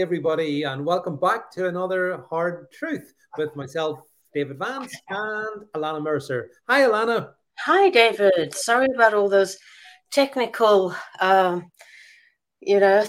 [0.00, 3.98] everybody, and welcome back to another Hard Truth with myself,
[4.32, 6.50] David Vance, and Ilana Mercer.
[6.68, 7.30] Hi, Ilana.
[7.58, 8.54] Hi, David.
[8.54, 9.58] Sorry about all those
[10.12, 11.72] technical, um,
[12.60, 13.04] you know,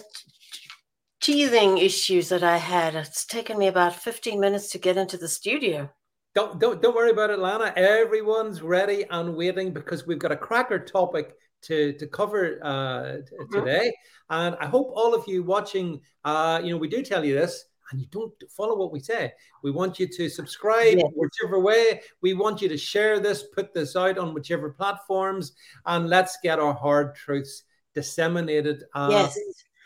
[1.22, 2.96] teething issues that I had.
[2.96, 5.92] It's taken me about 15 minutes to get into the studio.
[6.34, 7.72] Don't don't don't worry about it, Lana.
[7.76, 13.54] Everyone's ready and waiting because we've got a cracker topic to to cover uh, mm-hmm.
[13.54, 13.94] today.
[14.30, 17.66] And I hope all of you watching, uh, you know, we do tell you this,
[17.92, 19.34] and you don't follow what we say.
[19.64, 21.12] We want you to subscribe yes.
[21.16, 22.02] whichever way.
[22.22, 25.54] We want you to share this, put this out on whichever platforms,
[25.86, 27.64] and let's get our hard truths
[27.96, 28.84] disseminated.
[28.94, 29.38] Uh, yes.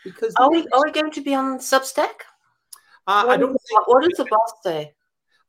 [0.04, 2.28] Because are we are we going to be on Substack?
[3.06, 3.52] Uh, I don't.
[3.52, 4.94] Think, what does the boss say?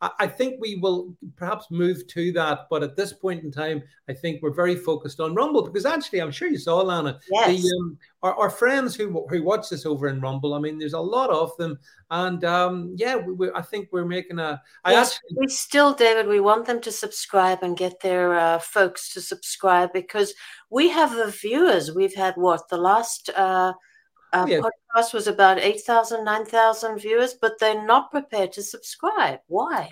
[0.02, 4.14] I think we will perhaps move to that, but at this point in time, I
[4.14, 7.18] think we're very focused on Rumble because actually, I'm sure you saw Lana.
[7.32, 7.62] Yes.
[7.62, 10.54] The, um, our, our, friends who who watch this over in Rumble.
[10.54, 11.80] I mean, there's a lot of them,
[12.12, 14.62] and um, yeah, we, we, I think we're making a.
[14.84, 18.60] I yes, actually, we still, David, we want them to subscribe and get their uh,
[18.60, 20.34] folks to subscribe because
[20.70, 21.96] we have the viewers.
[21.96, 23.30] We've had what the last.
[23.30, 23.74] Uh,
[24.36, 24.60] uh, yeah.
[24.60, 29.40] podcast was about 8,000, 9,000 viewers, but they're not prepared to subscribe.
[29.48, 29.90] Why?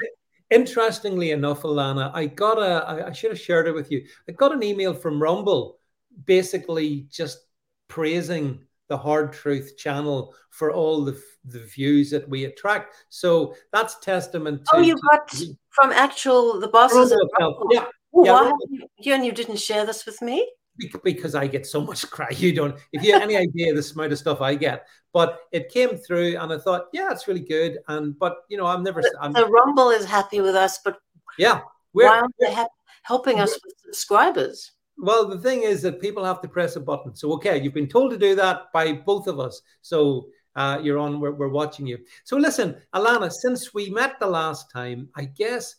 [0.49, 4.05] Interestingly enough, Ilana, I got a, I should have shared it with you.
[4.29, 5.79] I got an email from Rumble
[6.25, 7.39] basically just
[7.87, 12.93] praising the Hard Truth channel for all the, the views that we attract.
[13.09, 14.77] So that's testament to.
[14.77, 17.15] Oh, you got to, from actual, the bosses.
[17.39, 17.85] Rumble, yeah.
[18.15, 20.47] Oh, yeah, you, you, and you didn't share this with me?
[21.03, 22.39] Because I get so much crap.
[22.39, 22.75] You don't.
[22.91, 26.37] If you have any idea the amount of stuff I get, but it came through,
[26.37, 27.79] and I thought, yeah, it's really good.
[27.87, 29.01] And but you know, I'm never.
[29.21, 30.97] I'm, the Rumble is happy with us, but
[31.37, 31.61] yeah,
[31.91, 32.67] why aren't they ha-
[33.03, 34.71] helping us with subscribers?
[34.97, 37.15] Well, the thing is that people have to press a button.
[37.15, 39.61] So okay, you've been told to do that by both of us.
[39.81, 41.19] So uh, you're on.
[41.19, 41.99] We're, we're watching you.
[42.23, 45.75] So listen, Ilana, since we met the last time, I guess.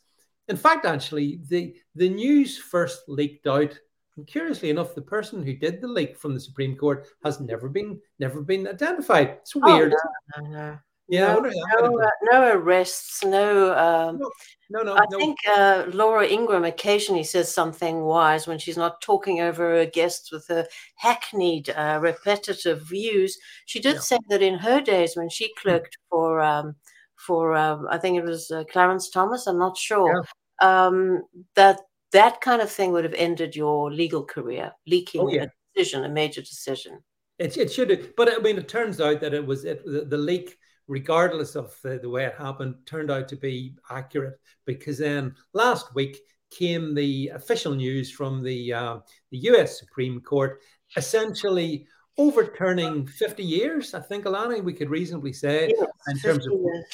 [0.49, 3.79] In fact, actually, the the news first leaked out
[4.17, 7.69] and curiously enough, the person who did the leak from the Supreme Court has never
[7.69, 9.39] been never been identified.
[9.43, 9.93] It's oh, weird.
[10.37, 13.77] Oh, no, no, Yeah, no, no, uh, no, arrests, no.
[13.77, 14.31] Um, no,
[14.71, 14.95] no, no.
[14.95, 15.19] I no.
[15.19, 20.31] think uh, Laura Ingraham occasionally says something wise when she's not talking over her guests
[20.31, 20.67] with her
[20.97, 23.37] hackneyed, uh, repetitive views.
[23.67, 24.01] She did yeah.
[24.01, 25.69] say that in her days when she hmm.
[25.69, 26.77] clerked for, um,
[27.17, 29.49] for um, I think it was uh, Clarence Thomas.
[29.49, 30.25] I'm not sure.
[30.63, 30.87] Yeah.
[30.87, 31.23] Um,
[31.57, 31.81] that
[32.15, 35.43] that kind of thing would have ended your legal career, leaking oh, yeah.
[35.43, 37.01] a decision, a major decision.
[37.39, 40.05] It, it should have, but I mean, it turns out that it was it, the,
[40.05, 44.99] the leak, regardless of the, the way it happened, turned out to be accurate because
[44.99, 46.17] then last week
[46.53, 48.99] came the official news from the uh,
[49.33, 49.81] the U.S.
[49.81, 50.61] Supreme Court,
[50.97, 53.93] essentially overturning 50 years.
[53.93, 55.73] I think, Ilana, we could reasonably say
[56.07, 56.85] in terms of years.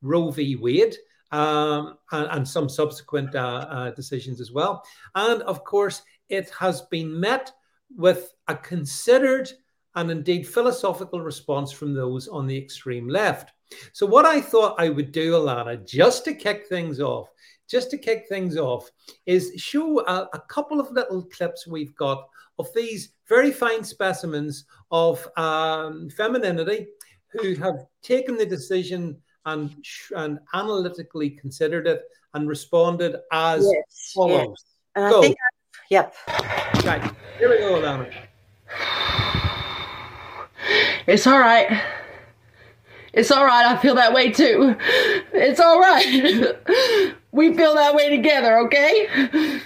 [0.00, 0.54] Roe v.
[0.54, 0.94] Wade
[1.34, 4.84] um, and, and, some subsequent uh, uh, decisions as well.
[5.14, 7.52] And of course, it has been met
[7.96, 9.50] with a considered
[9.96, 13.52] and indeed philosophical response from those on the extreme left.
[13.92, 17.28] So, what I thought I would do, Ilana, just to kick things off,
[17.68, 18.88] just to kick things off,
[19.26, 22.28] is show a, a couple of little clips we've got
[22.60, 26.86] of these very fine specimens of um, femininity
[27.30, 29.16] who have taken the decision
[29.46, 29.74] and,
[30.16, 32.02] and analytically considered it
[32.34, 34.64] and responded as yes, follows.
[34.96, 35.12] Yes.
[35.12, 35.22] Go.
[35.22, 35.36] Think,
[35.90, 36.14] yep.
[36.84, 37.02] Right.
[37.38, 38.12] Here we go, Ilana.
[41.06, 41.82] It's all right.
[43.12, 43.66] It's all right.
[43.66, 44.76] I feel that way too.
[45.32, 46.56] It's all right.
[47.32, 49.60] we feel that way together, okay?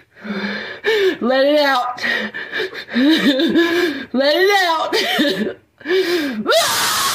[1.21, 2.05] Let it out.
[4.13, 7.05] Let it out.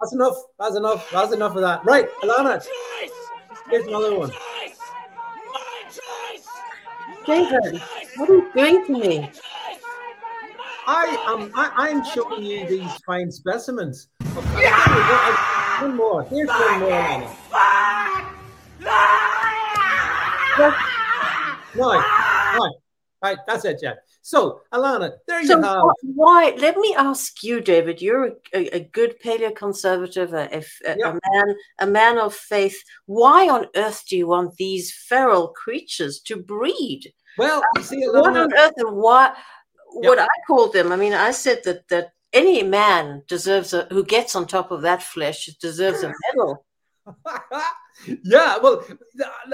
[0.00, 0.36] That's enough.
[0.58, 1.10] That's enough.
[1.10, 1.84] That's enough of that.
[1.84, 2.64] Right, Ilana.
[3.70, 4.30] Here's another one.
[7.26, 7.82] David,
[8.16, 9.30] what are you doing to me?
[10.86, 11.52] I am.
[11.54, 14.08] I, am showing you these fine specimens.
[14.56, 15.82] Yeah.
[15.82, 16.24] One more.
[16.24, 17.28] Here's one more, Ilana.
[20.58, 20.74] Right.
[21.76, 22.17] Right.
[23.22, 23.38] Right.
[23.46, 23.96] That's it, Jack.
[24.22, 25.82] So, Ilana, there so you have.
[26.02, 26.54] Why?
[26.58, 28.00] Let me ask you, David.
[28.00, 31.10] You're a, a, a good paleoconservative, a, a, yeah.
[31.10, 32.76] a, man, a man of faith.
[33.06, 37.12] Why on earth do you want these feral creatures to breed?
[37.38, 39.36] Well, you see, Ilana, what on earth and what?
[40.00, 40.10] Yeah.
[40.10, 40.92] What I called them.
[40.92, 44.82] I mean, I said that that any man deserves a who gets on top of
[44.82, 46.64] that flesh deserves a medal.
[48.24, 48.84] yeah, well,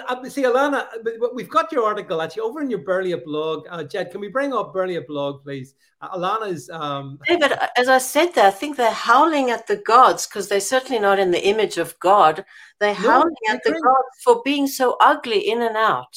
[0.09, 0.87] uh, see, Ilana,
[1.35, 3.67] we've got your article actually over in your Barely a blog.
[3.71, 5.75] Uh, Jed, can we bring up Barely a blog, please?
[6.01, 6.69] Uh, Ilana's.
[6.71, 7.19] Um...
[7.27, 10.99] David, as I said there, I think they're howling at the gods because they're certainly
[10.99, 12.45] not in the image of God.
[12.81, 16.17] They're no, howling at the gods for being so ugly in and out.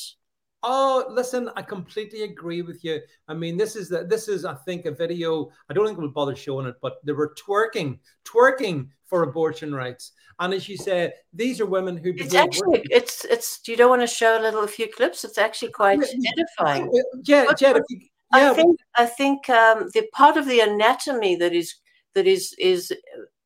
[0.64, 3.00] Oh, listen, I completely agree with you.
[3.28, 5.50] I mean, this is the, this is, I think, a video.
[5.70, 10.14] I don't think we'll bother showing it, but they were twerking, twerking for abortion rights.
[10.40, 12.14] And as you say, these are women who.
[12.16, 12.86] It's actually, working.
[12.92, 13.60] it's it's.
[13.68, 15.24] You don't want to show a little, a few clips.
[15.24, 16.92] It's actually quite edifying.
[17.24, 18.00] Yeah, Jed, you,
[18.36, 21.76] yeah, I think I think um, the part of the anatomy that is
[22.14, 22.92] that is is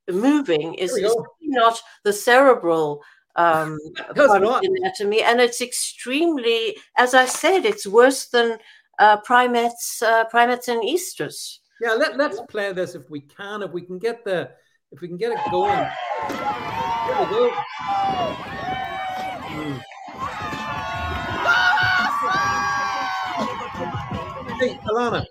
[0.09, 3.01] moving is, is not the cerebral
[3.35, 3.79] um,
[4.15, 8.57] anatomy, and it's extremely, as I said, it's worse than
[8.99, 11.59] uh, primates, uh, primates and estrus.
[11.81, 13.63] Yeah, let, let's play this if we can.
[13.63, 14.51] If we can get the,
[14.91, 15.87] if we can get it going.
[16.27, 17.51] Here we go.
[19.49, 19.81] Mm.
[24.59, 25.25] Hey, Ilana,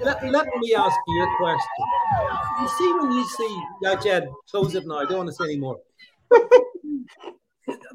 [0.00, 1.68] let, let me ask you a question.
[2.62, 5.00] You see, when you see, yeah, Jed, close it now.
[5.00, 5.78] I don't want to say anymore.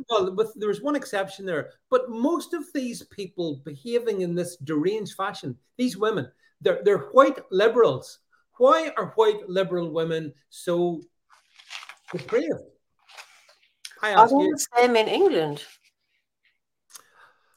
[0.09, 5.15] well, with, there's one exception there, but most of these people behaving in this deranged
[5.15, 6.31] fashion, these women,
[6.61, 8.19] they're, they're white liberals.
[8.57, 11.01] Why are white liberal women so
[12.11, 12.61] depraved?
[14.01, 14.51] I ask you.
[14.51, 15.63] the same in England.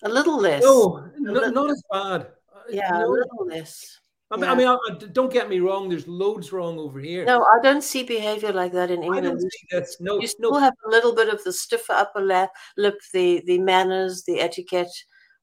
[0.02, 0.62] A little less.
[0.62, 2.20] No, no not as bad.
[2.54, 3.06] Uh, yeah, no.
[3.06, 3.98] a little less.
[4.32, 4.52] I mean, yeah.
[4.52, 5.88] I mean, I, don't get me wrong.
[5.88, 7.24] There's loads wrong over here.
[7.24, 9.26] No, I don't see behavior like that in England.
[9.26, 9.88] I don't see that.
[9.98, 10.60] No, you still no.
[10.60, 14.92] have a little bit of the stiffer upper lip, lip the the manners, the etiquette.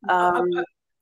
[0.08, 0.46] Um,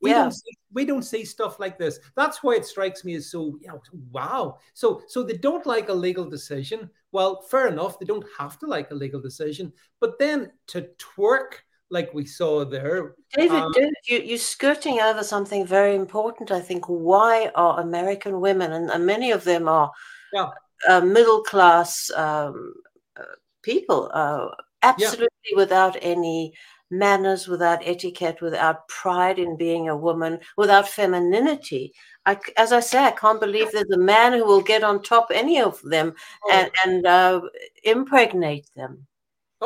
[0.01, 0.23] we yeah.
[0.23, 1.99] don't see, we don't see stuff like this.
[2.15, 4.57] That's why it strikes me as so you know, wow.
[4.73, 6.89] So so they don't like a legal decision.
[7.11, 7.99] Well, fair enough.
[7.99, 12.65] They don't have to like a legal decision, but then to twerk like we saw
[12.65, 13.15] there.
[13.33, 13.73] David, um,
[14.07, 16.85] you, you're skirting over something very important, I think.
[16.85, 19.91] Why are American women, and, and many of them are
[20.33, 20.49] yeah.
[20.87, 22.73] uh, middle class um,
[23.19, 23.23] uh,
[23.61, 24.47] people, uh,
[24.83, 25.57] absolutely yeah.
[25.57, 26.53] without any
[26.91, 31.93] manners, without etiquette, without pride in being a woman, without femininity.
[32.25, 35.27] I, as I say, I can't believe there's a man who will get on top
[35.31, 36.13] any of them
[36.45, 36.51] oh.
[36.51, 37.41] and, and uh,
[37.83, 39.05] impregnate them.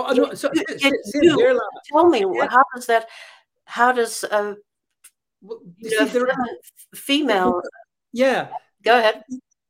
[0.07, 0.91] Oh, no, so, you,
[1.91, 2.47] tell me yeah.
[2.49, 3.07] how does that?
[3.65, 4.55] How does a
[5.41, 6.35] well, you know,
[6.95, 7.61] female?
[8.11, 8.49] Yeah,
[8.83, 9.23] go ahead.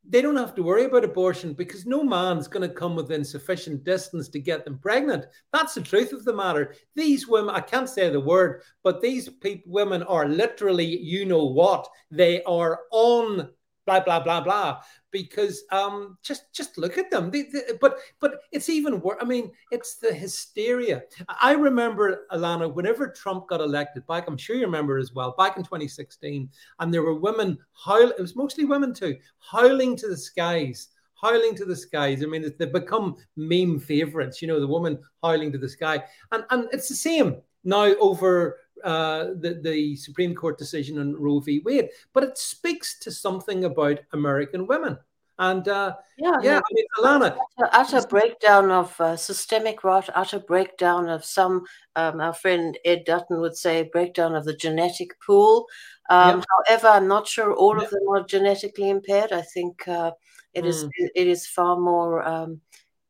[0.07, 3.83] They don't have to worry about abortion because no man's going to come within sufficient
[3.83, 5.25] distance to get them pregnant.
[5.53, 6.73] That's the truth of the matter.
[6.95, 11.45] These women, I can't say the word, but these people, women are literally, you know
[11.45, 11.87] what?
[12.09, 13.49] They are on
[13.89, 14.81] blah blah blah blah
[15.11, 19.25] because um just just look at them they, they, but but it's even worse i
[19.25, 21.01] mean it's the hysteria
[21.41, 25.57] i remember ilana whenever trump got elected back i'm sure you remember as well back
[25.57, 26.47] in 2016
[26.79, 30.89] and there were women howl it was mostly women too howling to the skies
[31.21, 32.23] howling to the skies.
[32.23, 36.01] I mean, they've become meme favorites, you know, the woman howling to the sky.
[36.31, 41.39] And, and it's the same now over uh, the, the Supreme Court decision on Roe
[41.39, 41.61] v.
[41.65, 44.97] Wade, but it speaks to something about American women.
[45.39, 50.39] And uh, yeah, yeah, I mean, Ilana, utter, utter breakdown of uh, systemic rot, utter
[50.39, 51.63] breakdown of some.
[51.95, 55.65] Um, our friend Ed Dutton would say breakdown of the genetic pool.
[56.09, 59.31] Um, However, I'm not sure all of them are genetically impaired.
[59.31, 60.11] I think uh,
[60.53, 60.67] it mm.
[60.67, 62.59] is it is far more um,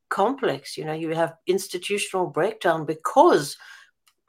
[0.09, 0.77] complex.
[0.77, 3.57] You know, you have institutional breakdown because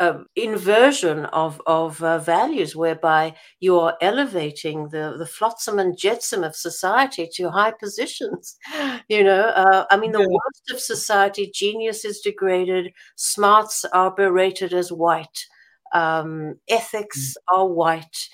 [0.00, 6.42] uh, inversion of of uh, values whereby you are elevating the the flotsam and jetsam
[6.42, 8.56] of society to high positions
[9.08, 10.26] you know uh, i mean the yeah.
[10.26, 15.46] worst of society genius is degraded smarts are berated as white
[15.92, 17.54] um, ethics mm.
[17.54, 18.28] are white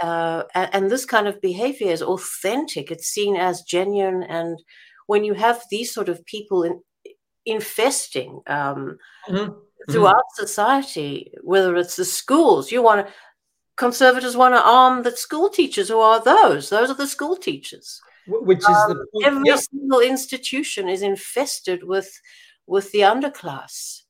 [0.00, 4.58] uh, and, and this kind of behavior is authentic it's seen as genuine and
[5.06, 6.80] when you have these sort of people in,
[7.46, 8.98] infesting um,
[9.28, 9.52] mm-hmm
[9.90, 10.44] throughout mm-hmm.
[10.46, 13.12] society, whether it's the schools, you want to,
[13.76, 15.88] conservatives want to arm the school teachers.
[15.88, 16.70] Who are those?
[16.70, 18.00] Those are the school teachers.
[18.26, 19.26] Which is um, the point.
[19.26, 19.58] every yep.
[19.58, 22.20] single institution is infested with
[22.66, 24.02] with the underclass.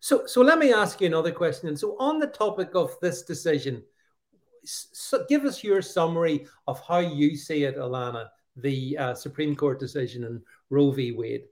[0.00, 1.68] So, so let me ask you another question.
[1.68, 3.82] And So, on the topic of this decision,
[4.64, 9.80] so give us your summary of how you see it, Ilana, the uh, Supreme Court
[9.80, 11.12] decision in Roe v.
[11.12, 11.44] Wade.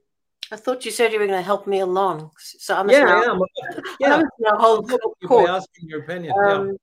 [0.51, 2.31] I thought you said you were going to help me along.
[2.37, 3.39] So I'm yeah, now, am.
[3.99, 4.93] Yeah, I'm hold
[5.25, 5.49] court.
[5.49, 6.33] asking your opinion.
[6.37, 6.73] Um, yeah.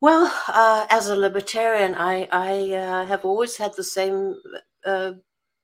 [0.00, 4.36] Well, uh, as a libertarian, I I uh, have always had the same
[4.86, 5.12] uh,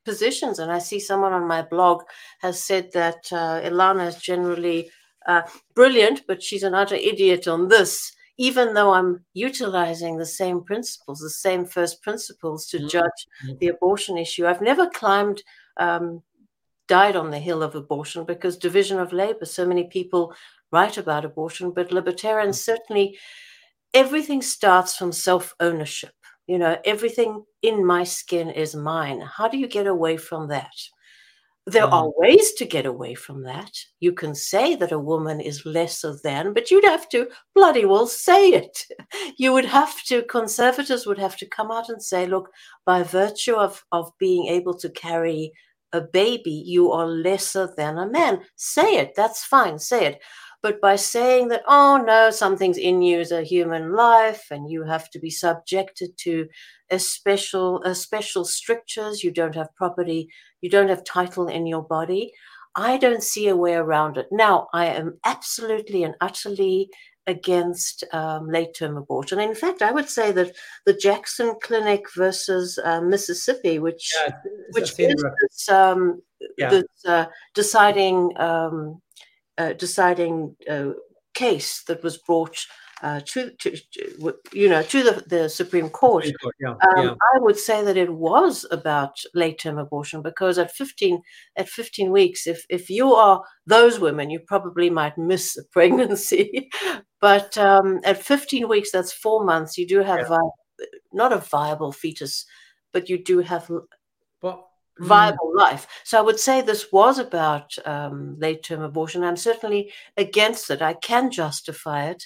[0.04, 2.02] positions, and I see someone on my blog
[2.40, 4.90] has said that uh, Ilana is generally
[5.26, 5.43] uh,
[5.75, 11.21] brilliant, but she's an utter idiot on this, even though I'm utilizing the same principles,
[11.21, 12.88] the same first principles to mm-hmm.
[12.88, 13.54] judge mm-hmm.
[13.61, 14.47] the abortion issue.
[14.47, 15.43] I've never climbed,
[15.78, 16.23] um,
[16.88, 20.35] died on the hill of abortion because division of labor, so many people
[20.73, 22.76] write about abortion, but libertarians mm-hmm.
[22.76, 23.19] certainly,
[23.93, 26.12] everything starts from self ownership.
[26.47, 29.21] You know, everything in my skin is mine.
[29.21, 30.75] How do you get away from that?
[31.67, 32.12] There are mm.
[32.17, 33.73] ways to get away from that.
[33.99, 38.07] You can say that a woman is lesser than, but you'd have to bloody well
[38.07, 38.85] say it.
[39.38, 42.50] You would have to, conservatives would have to come out and say, look,
[42.85, 45.53] by virtue of, of being able to carry
[45.95, 48.43] a baby, you are lesser than a man.
[48.57, 49.15] Say it.
[49.17, 49.79] That's fine.
[49.79, 50.21] Say it.
[50.63, 54.83] But by saying that, oh no, something's in you as a human life and you
[54.85, 56.49] have to be subjected to
[56.91, 60.29] a special, a special strictures, you don't have property,
[60.63, 62.33] you don't have title in your body.
[62.77, 64.27] I don't see a way around it.
[64.33, 66.89] Now, I am absolutely and utterly
[67.26, 69.40] against um, late term abortion.
[69.40, 70.54] In fact, I would say that
[70.85, 74.33] the Jackson Clinic versus uh, Mississippi, which yeah,
[74.73, 76.23] which is this, um,
[76.59, 76.71] yeah.
[76.71, 79.00] this uh, deciding um,
[79.59, 80.90] uh, deciding uh,
[81.35, 82.59] case that was brought
[83.04, 83.76] uh, to, to,
[84.52, 86.25] you know to the, the Supreme Court,
[86.58, 87.14] yeah, um, yeah.
[87.34, 91.20] I would say that it was about late term abortion because at 15
[91.56, 96.70] at 15 weeks, if if you are those women, you probably might miss a pregnancy,
[97.20, 99.76] but um, at 15 weeks, that's four months.
[99.76, 100.28] You do have yeah.
[100.28, 102.46] vi- not a viable fetus,
[102.90, 103.70] but you do have.
[104.40, 104.70] Well,
[105.00, 105.06] Mm.
[105.06, 105.58] viable mm.
[105.58, 105.88] life.
[106.04, 109.25] So I would say this was about um, late term abortion.
[109.25, 110.82] I'm certainly against it.
[110.82, 112.25] I can justify it.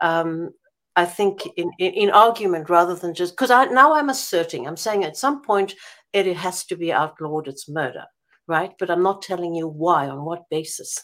[0.00, 0.50] Um,
[0.96, 4.76] I think in, in, in, argument rather than just because I now I'm asserting, I'm
[4.76, 5.74] saying at some point
[6.12, 7.46] it, it has to be outlawed.
[7.46, 8.04] It's murder,
[8.48, 8.72] right?
[8.78, 11.02] But I'm not telling you why, on what basis.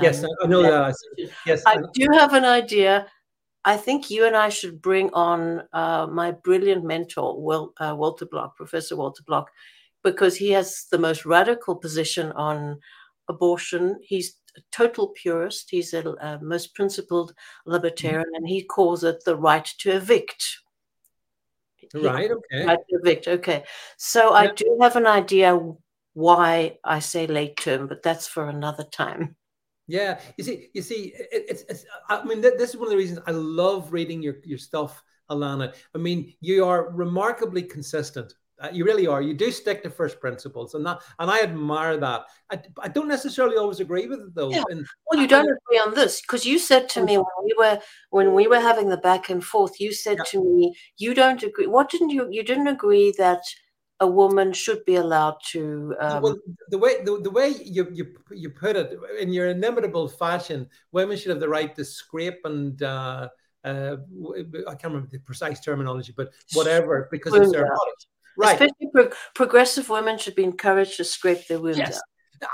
[0.00, 0.94] Yes, I know that.
[1.46, 3.06] Yes, I do have an idea.
[3.64, 8.26] I think you and I should bring on uh, my brilliant mentor, Will, uh, Walter
[8.26, 9.50] Block, Professor Walter Block,
[10.02, 12.78] because he has the most radical position on
[13.28, 13.98] abortion.
[14.02, 14.36] He's
[14.72, 15.70] total purist.
[15.70, 17.34] He's a, a most principled
[17.66, 18.44] libertarian, mm-hmm.
[18.44, 20.58] and he calls it the right to evict.
[21.94, 22.30] Right.
[22.30, 22.66] Okay.
[22.66, 23.28] Right to evict.
[23.28, 23.64] Okay.
[23.96, 24.36] So yeah.
[24.36, 25.58] I do have an idea
[26.14, 29.36] why I say late term, but that's for another time.
[29.86, 31.84] Yeah, you see, you see, it, it's, it's.
[32.08, 35.02] I mean, th- this is one of the reasons I love reading your your stuff,
[35.30, 35.74] Ilana.
[35.94, 39.20] I mean, you are remarkably consistent uh, you really are.
[39.20, 42.26] You do stick to first principles, and that, and I admire that.
[42.50, 44.50] I, I don't necessarily always agree with it though.
[44.50, 44.62] Yeah.
[44.70, 47.54] And well, you don't I, agree on this because you said to me when we
[47.58, 47.80] were
[48.10, 49.80] when we were having the back and forth.
[49.80, 50.24] You said yeah.
[50.30, 51.66] to me, you don't agree.
[51.66, 52.28] What didn't you?
[52.30, 53.42] You didn't agree that
[54.00, 55.94] a woman should be allowed to.
[56.00, 60.08] Um, well, the way the, the way you, you you put it in your inimitable
[60.08, 62.80] fashion, women should have the right to scrape and.
[62.82, 63.28] Uh,
[63.64, 63.96] uh,
[64.68, 67.92] I can't remember the precise terminology, but whatever, because it's their body.
[68.36, 68.54] Right.
[68.54, 71.96] Especially pro- progressive women should be encouraged to scrape their wounds yes.
[71.96, 72.02] out.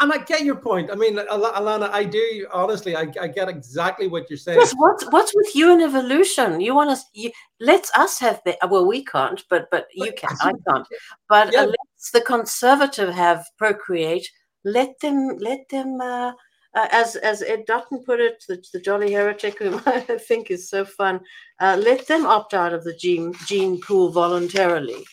[0.00, 0.90] And I get your point.
[0.90, 2.94] I mean, Ilana, I do honestly.
[2.96, 4.58] I, I get exactly what you're saying.
[4.60, 6.60] Yes, what's what's with you and evolution?
[6.60, 7.04] You want us?
[7.12, 10.36] You, let us have the well, we can't, but but you can.
[10.40, 10.86] I can't.
[11.28, 11.62] But yeah.
[11.62, 14.28] uh, let's the conservative have procreate.
[14.64, 16.00] Let them let them.
[16.00, 16.32] Uh,
[16.74, 20.68] uh, as as Ed Dutton put it, the, the jolly heretic, whom I think is
[20.68, 21.20] so fun,
[21.58, 25.04] uh, let them opt out of the gene gene pool voluntarily.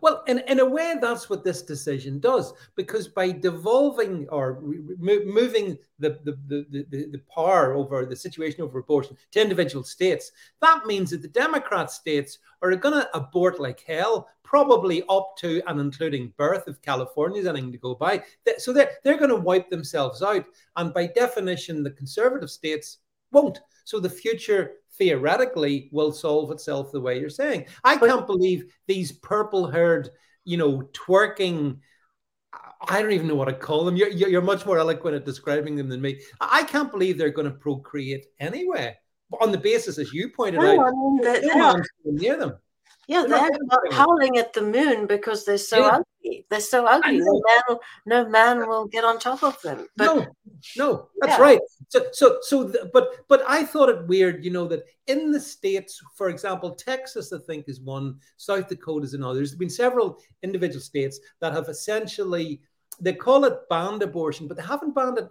[0.00, 4.60] Well, in, in a way, that's what this decision does, because by devolving or
[4.98, 10.32] moving the, the, the, the, the power over the situation over abortion to individual states,
[10.60, 15.62] that means that the Democrat states are going to abort like hell, probably up to
[15.66, 18.22] and including birth if California's anything to go by.
[18.58, 20.44] So they're, they're going to wipe themselves out.
[20.76, 22.98] And by definition, the conservative states
[23.32, 23.60] won't.
[23.84, 27.66] So the future theoretically will solve itself the way you're saying.
[27.82, 30.10] I can't believe these purple haired,
[30.44, 31.78] you know, twerking.
[32.88, 33.96] I don't even know what to call them.
[33.96, 36.20] You're, you're much more eloquent at describing them than me.
[36.40, 38.96] I can't believe they're going to procreate anyway,
[39.40, 42.54] on the basis, as you pointed no, out, I mean, no near them.
[43.06, 45.98] Yeah, they're, they're howling at the moon because they're so yeah.
[46.24, 46.46] ugly.
[46.48, 47.18] They're so ugly.
[47.18, 49.86] No man, no man will get on top of them.
[49.96, 50.26] But, no,
[50.76, 51.44] no, that's yeah.
[51.44, 51.60] right.
[51.88, 56.00] So, so, so, but, but I thought it weird, you know, that in the states,
[56.14, 59.34] for example, Texas, I think is one, South Dakota is another.
[59.34, 62.62] There's been several individual states that have essentially
[63.00, 65.28] they call it banned abortion, but they haven't banned it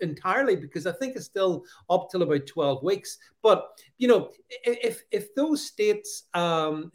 [0.00, 3.18] entirely because I think it's still up till about 12 weeks.
[3.42, 4.30] But you know,
[4.64, 6.92] if if those states um,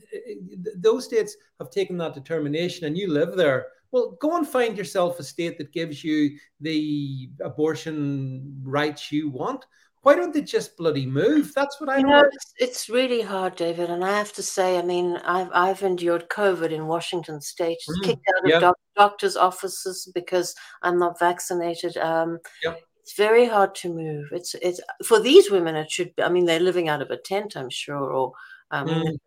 [0.75, 5.19] those states have taken that determination and you live there, Well, go and find yourself
[5.19, 9.65] a state that gives you the abortion rights you want.
[10.07, 11.53] Why don't they just bloody move?
[11.53, 12.23] That's what I you know.
[12.31, 16.29] It's, it's, really hard, David, and I have to say, I mean, I've I've endured
[16.29, 21.97] COVID in Washington State, mm, kicked out of doc- doctors' offices because I'm not vaccinated.
[21.97, 22.79] Um, yep.
[23.01, 24.29] It's very hard to move.
[24.31, 25.75] It's it's for these women.
[25.75, 26.15] It should.
[26.15, 28.31] Be, I mean, they're living out of a tent, I'm sure, or
[28.71, 29.17] um, mm.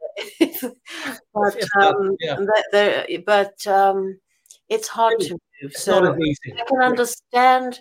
[1.35, 2.39] but um, yeah.
[3.27, 4.19] but um,
[4.71, 5.75] it's hard to move.
[5.75, 7.81] So I can understand.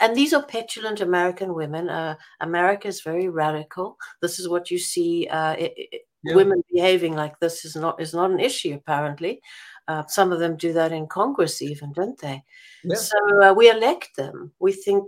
[0.00, 1.88] And these are petulant American women.
[1.88, 3.96] Uh, America is very radical.
[4.20, 5.28] This is what you see.
[5.28, 6.34] Uh, it, it, yeah.
[6.34, 8.74] Women behaving like this is not is not an issue.
[8.74, 9.40] Apparently,
[9.88, 12.42] uh, some of them do that in Congress, even, don't they?
[12.82, 12.96] Yeah.
[12.96, 14.52] So uh, we elect them.
[14.58, 15.04] We think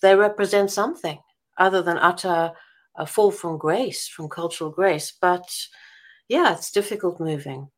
[0.00, 1.18] they represent something
[1.58, 2.52] other than utter
[2.96, 5.12] a fall from grace, from cultural grace.
[5.20, 5.44] But
[6.28, 7.68] yeah, it's difficult moving.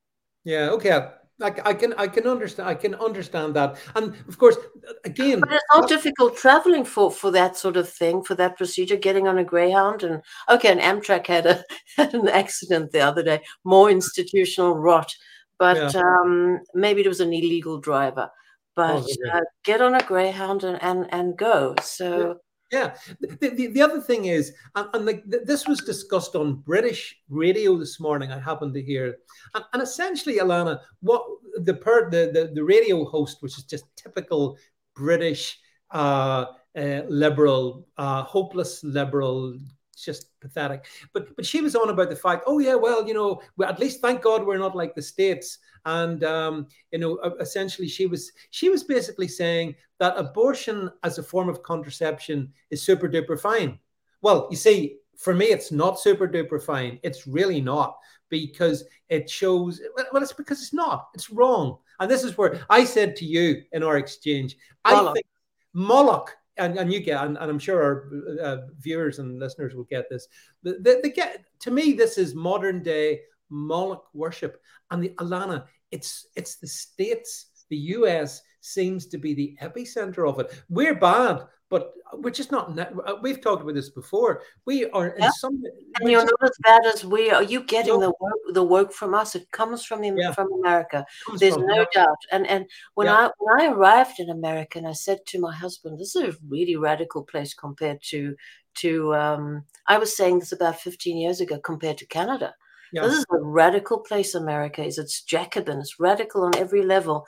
[0.44, 0.70] Yeah.
[0.70, 1.08] Okay.
[1.42, 4.56] I, I can I can understand I can understand that, and of course,
[5.04, 8.96] again, but it's not difficult traveling for for that sort of thing for that procedure.
[8.96, 11.64] Getting on a Greyhound and okay, an Amtrak had a
[11.96, 13.40] had an accident the other day.
[13.64, 15.14] More institutional rot,
[15.58, 16.00] but yeah.
[16.00, 18.30] um, maybe it was an illegal driver.
[18.74, 21.74] But oh, uh, get on a Greyhound and and, and go.
[21.82, 22.18] So.
[22.18, 22.34] Yeah.
[22.72, 27.76] The, the, the, other thing is, and, and the, this was discussed on British radio
[27.76, 28.32] this morning.
[28.32, 29.18] I happened to hear,
[29.54, 31.22] and, and essentially, Ilana, what
[31.56, 34.56] the, per, the the the radio host, which is just typical
[34.96, 35.58] British
[35.90, 39.58] uh, uh, liberal, uh, hopeless liberal,
[40.04, 40.86] just pathetic.
[41.12, 44.00] But but she was on about the fact, oh yeah, well, you know, at least
[44.00, 45.58] thank God we're not like the states.
[45.84, 51.22] And um, you know essentially she was she was basically saying that abortion as a
[51.22, 53.78] form of contraception is super duper fine.
[54.20, 57.00] Well you see for me it's not super duper fine.
[57.02, 57.98] It's really not
[58.28, 59.80] because it shows
[60.12, 61.08] well it's because it's not.
[61.14, 61.78] It's wrong.
[61.98, 65.10] And this is where i said to you in our exchange moloch.
[65.10, 65.26] i think
[65.72, 69.84] moloch and, and you get and, and i'm sure our uh, viewers and listeners will
[69.84, 70.28] get this
[70.62, 73.20] the, the, the get to me this is modern day
[73.52, 74.60] Moloch worship.
[74.90, 80.38] And the Ilana, it's it's the states, the US seems to be the epicenter of
[80.38, 80.50] it.
[80.70, 82.78] We're bad, but we're just not.
[82.78, 84.42] Uh, we've talked about this before.
[84.66, 85.26] We are yeah.
[85.26, 85.62] in some.
[86.00, 87.42] And you're not as bad as we are.
[87.42, 88.00] You getting no.
[88.00, 89.34] the work, the work from us?
[89.34, 90.32] It comes from the, yeah.
[90.32, 91.04] from America.
[91.38, 91.84] There's from, no yeah.
[91.94, 92.18] doubt.
[92.30, 95.98] And and when I when I arrived in America, and I said to my husband,
[95.98, 98.36] "This is a really radical place compared to
[98.76, 102.54] to." Um, I was saying this about 15 years ago compared to Canada.
[102.92, 103.02] Yeah.
[103.02, 104.98] This is a radical place, America is.
[104.98, 107.26] It's Jacobin, it's radical on every level.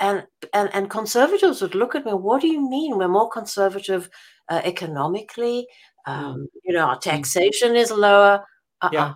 [0.00, 2.96] And, and, and conservatives would look at me, what do you mean?
[2.96, 4.08] We're more conservative
[4.48, 5.66] uh, economically.
[6.06, 6.12] Mm.
[6.12, 6.46] Um, mm.
[6.64, 7.00] You know, our mm.
[7.00, 8.44] taxation is lower.
[8.80, 8.90] Uh-uh.
[8.92, 9.14] Yeah.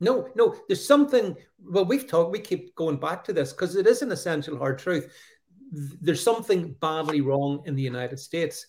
[0.00, 1.36] No, no, there's something.
[1.64, 4.78] Well, we've talked, we keep going back to this because it is an essential hard
[4.78, 5.12] truth.
[5.72, 8.66] There's something badly wrong in the United States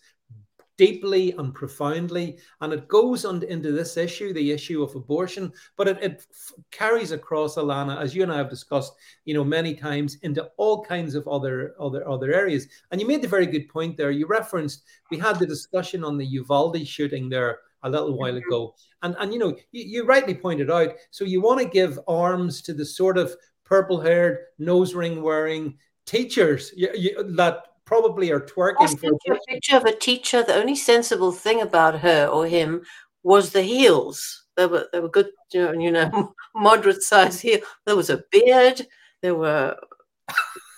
[0.78, 2.38] deeply and profoundly.
[2.62, 6.54] And it goes on into this issue, the issue of abortion, but it, it f-
[6.72, 8.94] carries across, Ilana, as you and I have discussed,
[9.26, 12.68] you know, many times into all kinds of other other other areas.
[12.92, 14.12] And you made a very good point there.
[14.12, 18.48] You referenced we had the discussion on the Uvalde shooting there a little while mm-hmm.
[18.48, 18.76] ago.
[19.02, 22.62] And and you know, you, you rightly pointed out, so you want to give arms
[22.64, 28.40] to the sort of purple haired, nose ring wearing teachers you, you, that probably are
[28.42, 29.00] twerking.
[29.00, 30.44] For a picture of a teacher.
[30.44, 32.82] The only sensible thing about her or him
[33.24, 34.44] was the heels.
[34.58, 37.60] They were they were good, you know, moderate size heel.
[37.86, 38.88] There was a beard.
[39.22, 39.76] There were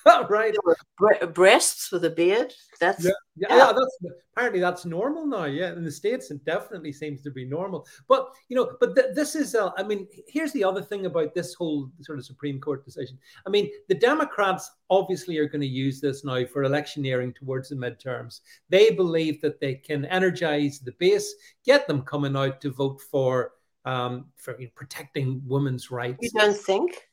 [0.29, 0.55] right.
[0.97, 2.53] Bre- breasts with a beard.
[2.79, 3.73] That's yeah, yeah, yeah.
[3.73, 3.97] That's
[4.33, 5.45] apparently that's normal now.
[5.45, 7.87] Yeah, in the states, it definitely seems to be normal.
[8.07, 9.55] But you know, but th- this is.
[9.55, 13.17] Uh, I mean, here's the other thing about this whole sort of Supreme Court decision.
[13.45, 17.75] I mean, the Democrats obviously are going to use this now for electioneering towards the
[17.75, 18.41] midterms.
[18.69, 21.33] They believe that they can energize the base,
[21.65, 23.53] get them coming out to vote for
[23.85, 26.19] um, for you know, protecting women's rights.
[26.21, 27.06] You don't think?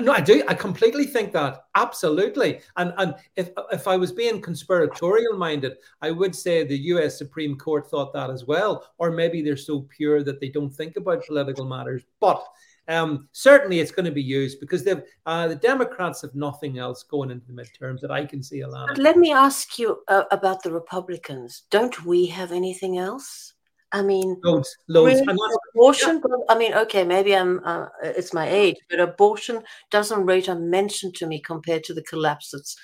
[0.00, 0.42] No, I do.
[0.48, 2.60] I completely think that absolutely.
[2.76, 7.16] And and if if I was being conspiratorial minded, I would say the U.S.
[7.16, 10.96] Supreme Court thought that as well, or maybe they're so pure that they don't think
[10.96, 12.02] about political matters.
[12.18, 12.44] But
[12.88, 17.04] um, certainly, it's going to be used because they've uh, the Democrats have nothing else
[17.04, 18.60] going into the midterms that I can see.
[18.60, 18.88] Ilana.
[18.88, 21.62] But let me ask you uh, about the Republicans.
[21.70, 23.54] Don't we have anything else?
[23.92, 25.20] I mean, loads, loads.
[25.20, 25.38] Really
[25.74, 26.22] abortion.
[26.28, 26.36] Yeah.
[26.48, 27.60] I mean, okay, maybe I'm.
[27.64, 32.02] Uh, it's my age, but abortion doesn't rate a mention to me compared to the
[32.02, 32.52] collapse.
[32.52, 32.76] It's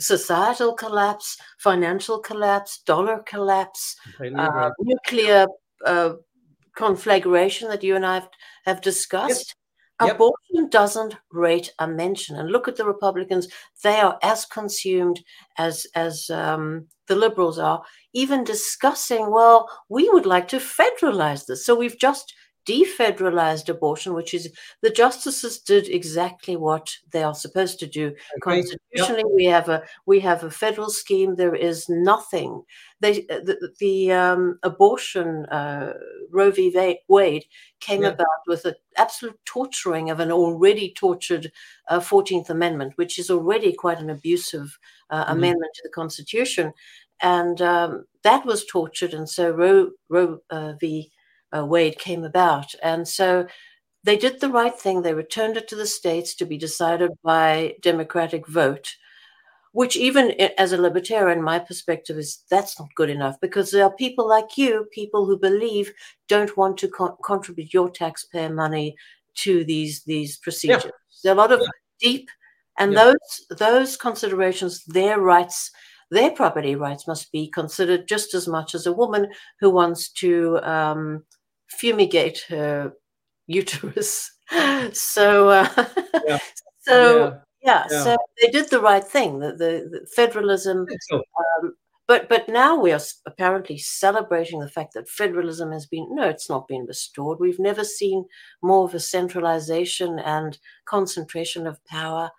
[0.00, 3.96] societal collapse, financial collapse, dollar collapse,
[4.36, 5.46] uh, nuclear
[5.86, 6.14] uh,
[6.76, 8.28] conflagration that you and I have,
[8.66, 9.46] have discussed.
[9.48, 9.54] Yes.
[10.04, 10.14] Yep.
[10.16, 12.36] Abortion doesn't rate a mention.
[12.36, 13.48] And look at the Republicans;
[13.82, 15.22] they are as consumed
[15.58, 19.30] as as um, the Liberals are, even discussing.
[19.30, 22.34] Well, we would like to federalize this, so we've just
[22.66, 28.06] defederalized abortion, which is the justices did exactly what they are supposed to do.
[28.06, 28.62] Okay.
[28.62, 29.34] Constitutionally, yep.
[29.34, 31.34] we have a we have a federal scheme.
[31.34, 32.62] There is nothing.
[33.00, 35.94] They the, the um, abortion uh,
[36.30, 36.98] Roe v.
[37.08, 37.44] Wade
[37.80, 38.14] came yep.
[38.14, 41.50] about with an absolute torturing of an already tortured
[41.88, 44.78] uh, Fourteenth uh, Amendment, which is already quite an abusive
[45.10, 45.32] uh, mm-hmm.
[45.32, 46.72] amendment to the Constitution,
[47.20, 49.14] and um, that was tortured.
[49.14, 51.10] And so Roe Roe uh, v
[51.56, 52.74] uh, Wade came about.
[52.82, 53.46] And so
[54.04, 55.02] they did the right thing.
[55.02, 58.94] They returned it to the states to be decided by democratic vote,
[59.72, 63.94] which, even as a libertarian, my perspective is that's not good enough because there are
[63.94, 65.92] people like you, people who believe
[66.28, 68.96] don't want to co- contribute your taxpayer money
[69.34, 70.84] to these these procedures.
[70.84, 70.90] Yeah.
[71.22, 71.68] There are a lot of yeah.
[72.00, 72.28] deep,
[72.78, 73.04] and yeah.
[73.04, 75.70] those those considerations, their rights
[76.12, 79.28] their property rights must be considered just as much as a woman
[79.60, 81.24] who wants to um,
[81.78, 82.92] fumigate her
[83.46, 84.30] uterus.
[84.92, 85.68] so, uh,
[86.26, 86.38] yeah.
[86.80, 87.86] so yeah.
[87.90, 88.02] yeah.
[88.02, 89.38] so they did the right thing.
[89.38, 90.86] The, the, the federalism.
[91.10, 91.16] So.
[91.16, 91.74] Um,
[92.08, 96.50] but but now we are apparently celebrating the fact that federalism has been no, it's
[96.50, 97.38] not been restored.
[97.40, 98.26] We've never seen
[98.62, 102.30] more of a centralization and concentration of power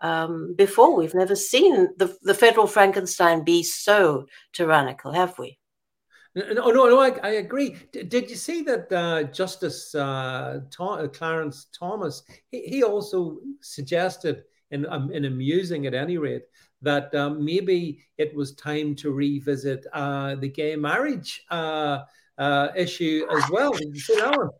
[0.00, 0.96] um, before.
[0.96, 5.59] We've never seen the the federal Frankenstein be so tyrannical, have we?
[6.34, 7.00] No, no, no.
[7.00, 7.76] I, I agree.
[7.92, 12.22] D- did you see that uh, Justice uh, uh, Clarence Thomas?
[12.48, 16.44] He, he also suggested, in um, in amusing at any rate,
[16.82, 22.00] that um, maybe it was time to revisit uh, the gay marriage uh,
[22.38, 23.72] uh, issue as well.
[23.72, 24.50] Did you see that one?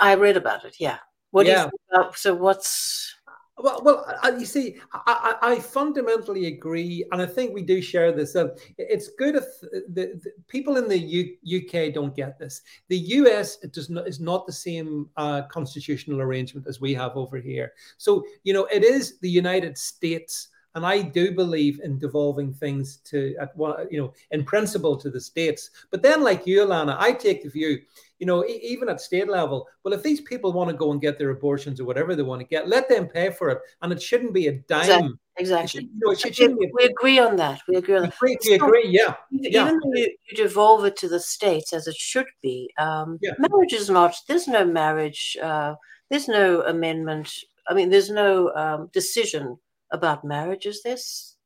[0.00, 0.76] I read about it.
[0.78, 0.98] Yeah.
[1.30, 1.68] What yeah.
[1.92, 3.14] About, so what's
[3.58, 8.36] well, well, you see, I, I, fundamentally agree, and I think we do share this.
[8.36, 12.62] Uh, it's good if the, the, people in the U, UK don't get this.
[12.88, 17.16] The US it does not, is not the same uh, constitutional arrangement as we have
[17.16, 17.72] over here.
[17.96, 22.98] So, you know, it is the United States and I do believe in devolving things
[23.06, 25.70] to, at one, you know, in principle to the states.
[25.90, 27.78] But then, like you, Ilana, I take the view,
[28.18, 31.18] you know, even at state level, well, if these people want to go and get
[31.18, 34.02] their abortions or whatever they want to get, let them pay for it, and it
[34.02, 34.82] shouldn't be a dime.
[34.82, 35.18] Exactly.
[35.38, 35.68] exactly.
[35.68, 37.60] Should, you know, should, we, we, agree on that.
[37.66, 38.14] We agree on that.
[38.20, 38.88] We, we agree.
[38.88, 39.14] Yeah.
[39.32, 39.64] Even yeah.
[39.64, 43.32] though you, you, devolve it to the states as it should be, um, yeah.
[43.38, 44.14] marriage is not.
[44.28, 45.36] There's no marriage.
[45.42, 45.74] Uh,
[46.10, 47.32] there's no amendment.
[47.68, 49.58] I mean, there's no um, decision
[49.90, 51.36] about marriage is this?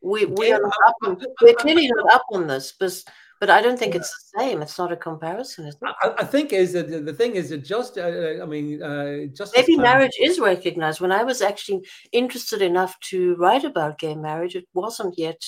[0.00, 2.92] We we yeah, are up on, we're clearly not up on this, but
[3.42, 4.00] but I don't think yeah.
[4.00, 4.62] it's the same.
[4.62, 5.76] It's not a comparison, is?
[5.82, 9.26] I, I think is that the thing is that just uh, uh I mean uh,
[9.34, 11.00] just maybe marriage is recognized.
[11.00, 11.80] When I was actually
[12.12, 15.42] interested enough to write about gay marriage, it wasn't yet.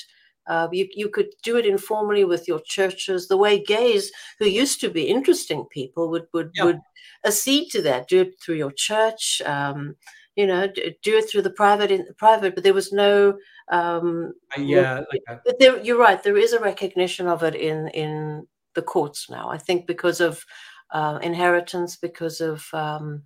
[0.46, 4.78] Uh, you, you could do it informally with your churches, the way gays who used
[4.80, 6.64] to be interesting people would would yeah.
[6.64, 6.80] would
[7.24, 8.08] accede to that.
[8.08, 9.40] Do it through your church.
[9.46, 9.94] Um,
[10.36, 14.60] you know do it through the private in private but there was no um uh,
[14.60, 18.82] yeah like but there, you're right there is a recognition of it in in the
[18.82, 20.44] courts now i think because of
[20.90, 23.22] uh, inheritance because of um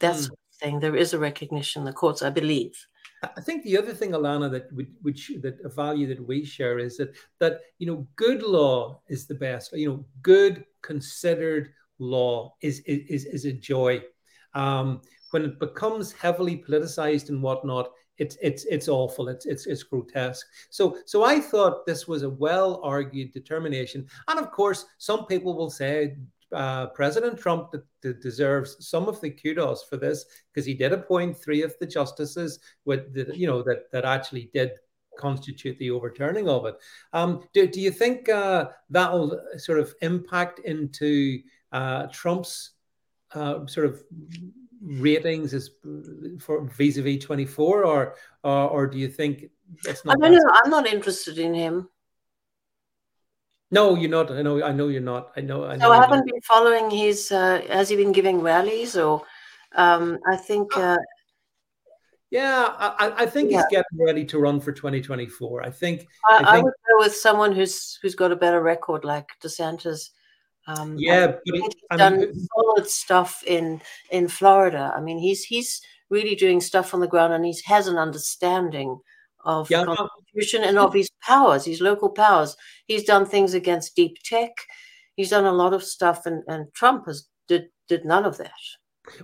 [0.00, 0.20] that mm.
[0.20, 2.86] sort of thing there is a recognition in the courts i believe
[3.22, 6.96] I think the other thing, Ilana, that which that a value that we share is
[6.96, 9.72] that that you know good law is the best.
[9.72, 14.02] You know, good considered law is is is a joy.
[14.54, 19.28] Um, when it becomes heavily politicized and whatnot, it's it's it's awful.
[19.28, 20.46] It's it's it's grotesque.
[20.68, 25.56] So so I thought this was a well argued determination, and of course, some people
[25.56, 26.16] will say
[26.52, 31.62] uh, President Trump deserves some of the kudos for this because he did appoint three
[31.62, 34.72] of the justices with the, you know that that actually did
[35.18, 36.76] constitute the overturning of it.
[37.12, 41.40] Um, do, do you think uh, that will sort of impact into
[41.72, 42.72] uh, Trump's
[43.34, 44.02] uh, sort of
[44.82, 45.70] ratings is
[46.40, 49.44] for vis-a-vis 24 or or, or do you think
[49.84, 50.50] it's not I don't know.
[50.52, 51.88] I'm not interested in him.
[53.70, 54.30] No, you're not.
[54.32, 54.62] I know.
[54.62, 55.30] I know you're not.
[55.36, 55.64] I know.
[55.64, 55.86] I know.
[55.86, 57.30] So I haven't been following his.
[57.30, 59.22] Uh, has he been giving rallies or?
[59.76, 60.76] Um, I think.
[60.76, 60.96] Uh,
[62.30, 63.58] yeah, I, I think yeah.
[63.58, 65.62] he's getting ready to run for 2024.
[65.62, 66.08] I think.
[66.28, 69.28] I, I, think, I would go with someone who's who's got a better record, like
[69.42, 70.10] DeSantis.
[70.66, 74.92] Um, yeah, but he's done solid stuff in in Florida.
[74.94, 79.00] I mean, he's he's really doing stuff on the ground, and he has an understanding
[79.44, 82.56] of yeah, the constitution and of his powers, his local powers.
[82.86, 84.52] He's done things against deep tech.
[85.16, 88.52] He's done a lot of stuff, and, and Trump has did did none of that.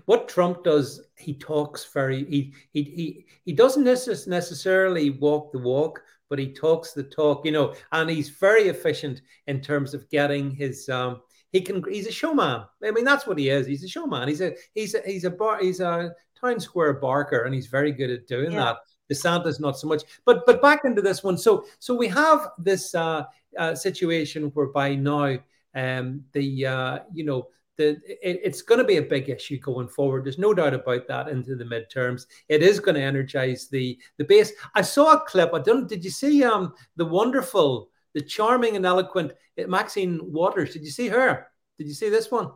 [0.06, 6.02] What Trump does, he talks very he he he, he doesn't necessarily walk the walk,
[6.28, 10.50] but he talks the talk, you know, and he's very efficient in terms of getting
[10.50, 11.20] his um
[11.52, 12.64] he can he's a showman.
[12.84, 13.66] I mean, that's what he is.
[13.66, 14.28] He's a showman.
[14.28, 17.92] He's a he's a he's a bar he's a town square barker, and he's very
[17.92, 18.64] good at doing yeah.
[18.64, 18.76] that.
[19.10, 20.02] DeSantis not so much.
[20.24, 21.38] But but back into this one.
[21.38, 23.24] So so we have this uh,
[23.58, 25.38] uh situation whereby now
[25.74, 29.88] um the uh you know the, it, it's going to be a big issue going
[29.88, 30.24] forward.
[30.24, 32.26] There's no doubt about that into the midterms.
[32.48, 34.52] It is going to energize the the base.
[34.74, 35.50] I saw a clip.
[35.52, 35.88] I don't.
[35.88, 40.72] Did you see um the wonderful, the charming and eloquent uh, Maxine Waters?
[40.72, 41.48] Did you see her?
[41.78, 42.50] Did you see this one?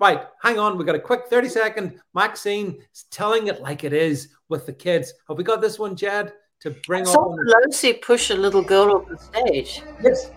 [0.00, 0.78] Right, hang on.
[0.78, 2.00] We got a quick 30 second.
[2.14, 5.12] Maxine is telling it like it is with the kids.
[5.28, 8.92] Have we got this one, Jed, to bring I saw Pelosi push a little girl
[8.92, 9.82] off the stage.
[10.02, 10.30] Yes.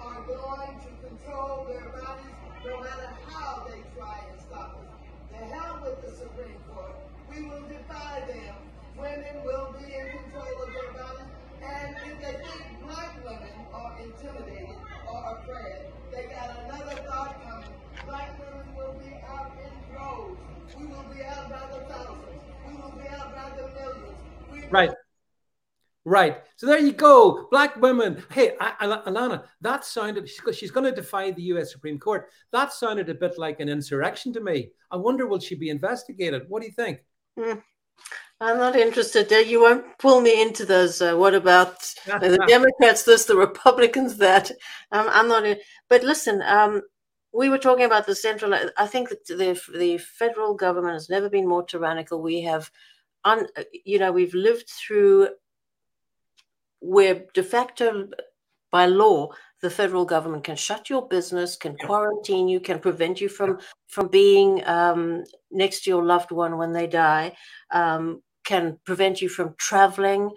[24.72, 24.92] Right.
[26.04, 26.38] Right.
[26.56, 27.48] So there you go.
[27.52, 28.24] Black women.
[28.32, 32.30] Hey, Ilana, that sounded, she's going to defy the US Supreme Court.
[32.52, 34.72] That sounded a bit like an insurrection to me.
[34.90, 36.44] I wonder, will she be investigated?
[36.48, 37.00] What do you think?
[37.38, 37.62] Mm.
[38.40, 39.30] I'm not interested.
[39.48, 41.00] You won't pull me into those.
[41.00, 44.50] Uh, what about the Democrats this, the Republicans that?
[44.92, 45.58] Um, I'm not in.
[45.88, 46.82] But listen, um,
[47.32, 48.56] we were talking about the central.
[48.76, 52.24] I think that the, the federal government has never been more tyrannical.
[52.24, 52.72] We have
[53.26, 53.48] un,
[53.86, 55.30] you know, we've lived through
[56.80, 58.10] where de facto
[58.72, 59.30] by law
[59.62, 64.08] the federal government can shut your business can quarantine you can prevent you from from
[64.08, 67.32] being um, next to your loved one when they die
[67.72, 70.32] um, can prevent you from traveling.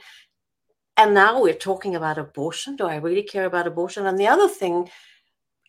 [0.97, 2.77] And now we're talking about abortion.
[2.77, 4.07] Do i really care about abortion?
[4.07, 4.89] And the other thing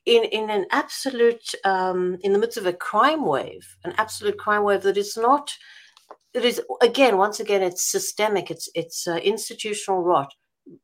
[0.06, 4.64] in in an absolute um, in the midst of a crime wave an absolute crime
[4.64, 5.52] wave that is not
[6.36, 10.32] it is again once again it's systemic it's it's uh, institutional rot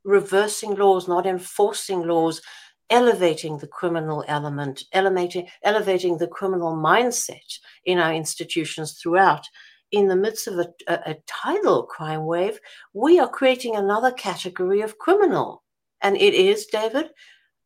[0.03, 2.41] reversing laws not enforcing laws
[2.89, 9.45] elevating the criminal element elevating elevating the criminal mindset in our institutions throughout.
[9.91, 12.59] In the midst of a, a, a tidal crime wave
[12.93, 15.63] we are creating another category of criminal.
[16.01, 17.09] And it is david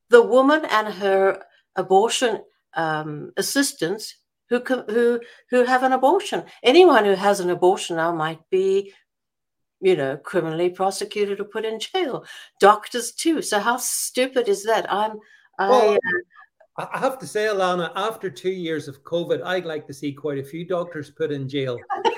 [0.09, 1.43] the woman and her
[1.75, 2.41] abortion
[2.75, 4.15] um, assistants
[4.49, 6.43] who who who have an abortion.
[6.63, 8.93] Anyone who has an abortion now might be,
[9.81, 12.25] you know, criminally prosecuted or put in jail.
[12.59, 13.41] Doctors too.
[13.41, 14.91] So how stupid is that?
[14.91, 15.19] I'm.
[15.57, 15.99] Well, I, uh,
[16.77, 20.39] I have to say, Ilana, after two years of COVID, I'd like to see quite
[20.39, 21.79] a few doctors put in jail.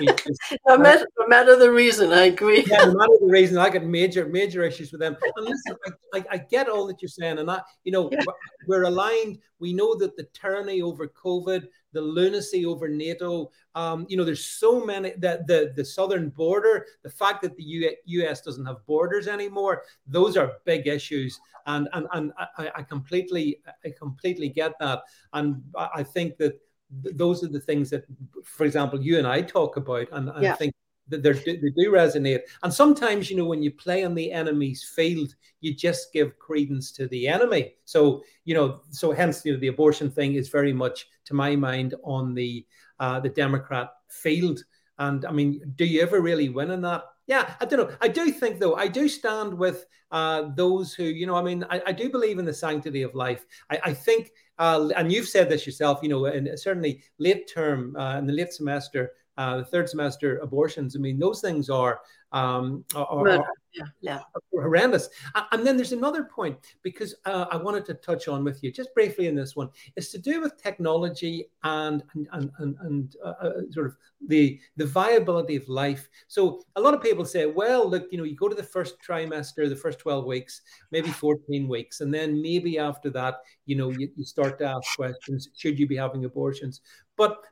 [0.66, 2.64] no, matter, no matter the reason, I agree.
[2.66, 5.16] Yeah, no matter the reason, I got major, major issues with them.
[5.36, 5.76] And listen,
[6.12, 8.18] I, I, I get all that you're saying, and that you know, yeah.
[8.66, 9.38] we're aligned.
[9.60, 13.50] We know that the tyranny over COVID, the lunacy over NATO.
[13.74, 17.62] Um, you know, there's so many that the the southern border, the fact that the
[17.62, 18.40] U- U.S.
[18.40, 23.92] doesn't have borders anymore, those are big issues, and and and I, I completely I
[23.98, 28.04] completely get that, and I think that those are the things that,
[28.44, 30.52] for example, you and I talk about, and, and yeah.
[30.52, 30.74] I think
[31.08, 32.40] they do resonate.
[32.62, 36.92] And sometimes, you know, when you play on the enemy's field, you just give credence
[36.92, 37.74] to the enemy.
[37.84, 41.56] So, you know, so hence, you know, the abortion thing is very much, to my
[41.56, 42.66] mind, on the
[43.00, 44.64] uh, the Democrat field.
[44.98, 47.04] And I mean, do you ever really win in that?
[47.26, 47.96] Yeah, I don't know.
[48.00, 51.64] I do think, though, I do stand with uh, those who, you know, I mean,
[51.68, 53.44] I, I do believe in the sanctity of life.
[53.70, 57.94] I, I think, uh, and you've said this yourself, you know, and certainly late term
[57.96, 60.96] uh, in the late semester, uh, the third semester abortions.
[60.96, 62.00] I mean, those things are,
[62.32, 64.18] um, are, are yeah, yeah.
[64.52, 65.08] horrendous.
[65.52, 68.92] And then there's another point because uh, I wanted to touch on with you just
[68.94, 69.68] briefly in this one.
[69.94, 73.96] It's to do with technology and and and, and uh, uh, sort of
[74.26, 76.08] the the viability of life.
[76.26, 78.96] So a lot of people say, well, look, you know, you go to the first
[79.00, 83.90] trimester, the first 12 weeks, maybe 14 weeks, and then maybe after that, you know,
[83.90, 86.80] you, you start to ask questions: Should you be having abortions?
[87.18, 87.42] But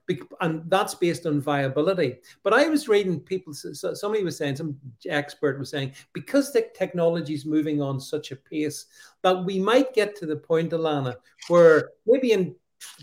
[0.41, 2.19] and that's based on viability.
[2.43, 3.53] But I was reading people.
[3.53, 8.37] Somebody was saying, some expert was saying, because the technology is moving on such a
[8.37, 8.87] pace,
[9.23, 11.17] that we might get to the point, Ilana,
[11.49, 12.55] where maybe in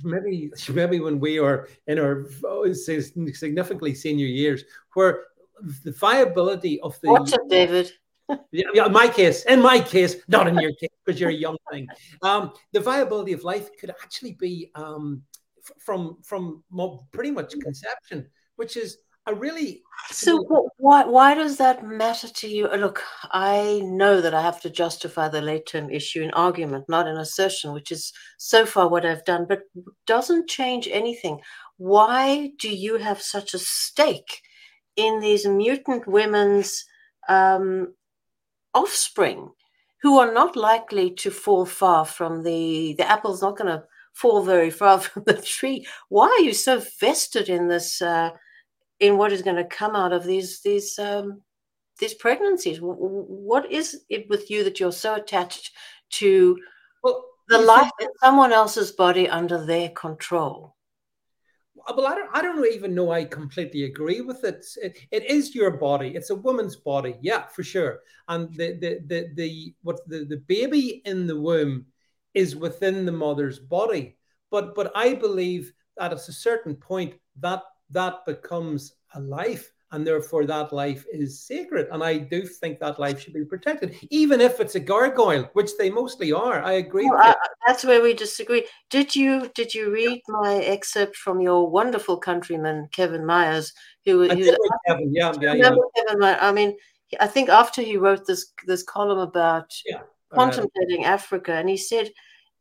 [0.04, 2.26] maybe maybe when we are in our
[2.74, 5.26] significantly senior years, where
[5.84, 7.92] the viability of the what's up, David?
[8.52, 11.58] yeah, yeah, my case, in my case, not in your case, because you're a young
[11.72, 11.88] thing.
[12.22, 15.24] Um, the viability of life could actually be um,
[15.80, 16.64] from from
[17.12, 20.44] pretty much conception, which is a really so
[20.78, 22.68] why why does that matter to you?
[22.68, 27.08] Look, I know that I have to justify the late term issue in argument, not
[27.08, 29.62] in assertion, which is so far what I've done, but
[30.06, 31.40] doesn't change anything.
[31.78, 34.42] Why do you have such a stake
[34.96, 36.84] in these mutant women's
[37.30, 37.94] um,
[38.74, 39.52] offspring
[40.02, 44.44] who are not likely to fall far from the the apple's not going to fall
[44.44, 45.86] very far from the tree.
[46.10, 48.02] Why are you so vested in this?
[48.02, 48.32] Uh,
[49.00, 51.42] in what is going to come out of these these um,
[52.00, 52.78] these pregnancies?
[52.80, 55.72] What is it with you that you're so attached
[56.12, 56.58] to
[57.04, 60.76] well, the life in someone else's body under their control?
[61.76, 64.66] well, I don't, I don't even know I completely agree with it.
[64.82, 64.98] it.
[65.12, 66.10] It is your body.
[66.16, 68.00] It's a woman's body, yeah, for sure.
[68.30, 71.86] And the the the the what the, the baby in the womb
[72.34, 74.18] is within the mother's body.
[74.52, 80.06] But but I believe that at a certain point that that becomes a life and
[80.06, 81.88] therefore that life is sacred.
[81.92, 85.78] And I do think that life should be protected, even if it's a gargoyle, which
[85.78, 86.64] they mostly are.
[86.64, 87.08] I agree.
[87.08, 87.36] Well, I,
[87.68, 88.66] that's where we disagree.
[88.90, 93.72] Did you did you read my excerpt from your wonderful countryman Kevin Myers,
[94.04, 95.76] who, who Kevin, yeah, yeah, yeah.
[95.96, 96.76] Kevin Myers, I mean,
[97.20, 100.02] I think after he wrote this this column about yeah,
[100.34, 102.12] contemplating Africa, and he said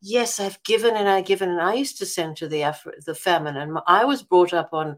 [0.03, 1.49] yes, I've given and I've given.
[1.49, 3.57] And I used to send to the Af- the famine.
[3.57, 4.97] And I was brought up on,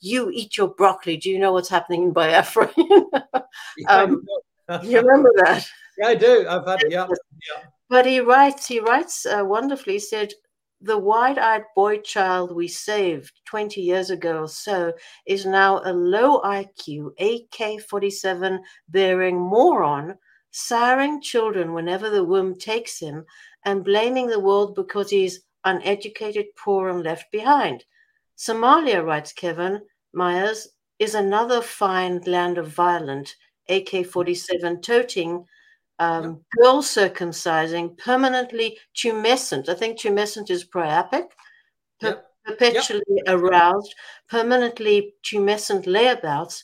[0.00, 1.16] you eat your broccoli.
[1.16, 2.70] Do you know what's happening in Biafra?
[3.88, 4.24] um,
[4.82, 5.66] you remember that?
[6.00, 6.46] Yeah, I do.
[6.48, 7.08] I've had, yeah.
[7.08, 7.64] yeah.
[7.88, 9.94] But he writes, he writes uh, wonderfully.
[9.94, 10.32] He said,
[10.80, 14.92] the wide eyed boy child we saved 20 years ago or so
[15.26, 20.16] is now a low IQ AK 47 bearing moron,
[20.52, 23.24] siring children whenever the womb takes him,
[23.64, 27.84] and blaming the world because he's uneducated, poor, and left behind.
[28.36, 29.82] Somalia, writes Kevin
[30.12, 33.34] Myers, is another fine land of violent
[33.68, 35.44] AK 47 toting,
[35.98, 39.68] um, girl circumcising, permanently tumescent.
[39.68, 41.26] I think tumescent is priapic,
[42.00, 42.30] per- yep.
[42.44, 43.24] perpetually yep.
[43.28, 43.94] aroused,
[44.28, 46.62] permanently tumescent layabouts,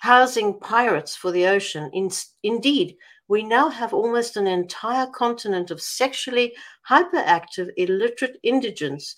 [0.00, 1.90] housing pirates for the ocean.
[1.92, 2.10] In-
[2.42, 2.96] indeed,
[3.28, 6.54] we now have almost an entire continent of sexually
[6.88, 9.14] hyperactive, illiterate indigents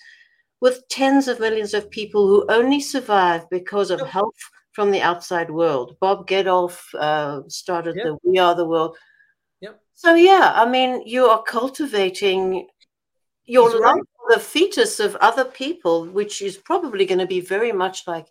[0.60, 4.34] with tens of millions of people who only survive because of help
[4.72, 5.96] from the outside world.
[6.00, 8.04] Bob Geldof uh, started yep.
[8.04, 8.96] the We Are the World.
[9.60, 9.80] Yep.
[9.94, 12.66] So, yeah, I mean, you are cultivating
[13.44, 14.34] your He's life right.
[14.34, 18.26] the fetus of other people, which is probably going to be very much like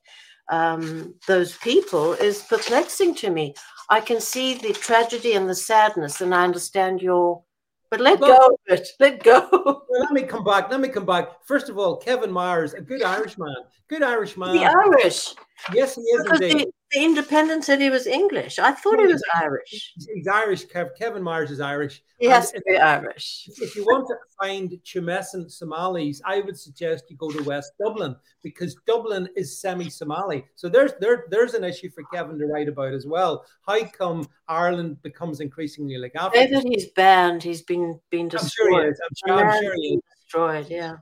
[0.51, 3.55] um, those people, is perplexing to me.
[3.89, 7.43] I can see the tragedy and the sadness, and I understand your.
[7.89, 8.87] But let well, go of it.
[8.99, 9.47] Let go.
[9.51, 10.69] Well, let me come back.
[10.69, 11.43] Let me come back.
[11.45, 13.55] First of all, Kevin Myers, a good Irishman.
[13.87, 14.51] Good Irishman.
[14.51, 15.33] The Irish.
[15.73, 16.67] Yes, he is because indeed.
[16.91, 18.59] The, Independent said he was English.
[18.59, 19.93] I thought he was Irish.
[19.95, 20.65] He's Irish.
[20.65, 22.01] Kevin Myers is Irish.
[22.19, 23.49] He has to be Irish.
[23.61, 28.15] If you want to find tumescent Somalis, I would suggest you go to West Dublin
[28.43, 30.45] because Dublin is semi-Somali.
[30.55, 33.45] So there's there, there's an issue for Kevin to write about as well.
[33.65, 36.47] How come Ireland becomes increasingly like Africa?
[36.47, 37.43] David, he's banned.
[37.43, 38.73] He's been been destroyed.
[38.73, 39.01] I'm sure he is.
[39.01, 40.01] I'm sure, I'm sure he is.
[40.29, 40.67] Destroyed.
[40.69, 40.97] Yeah.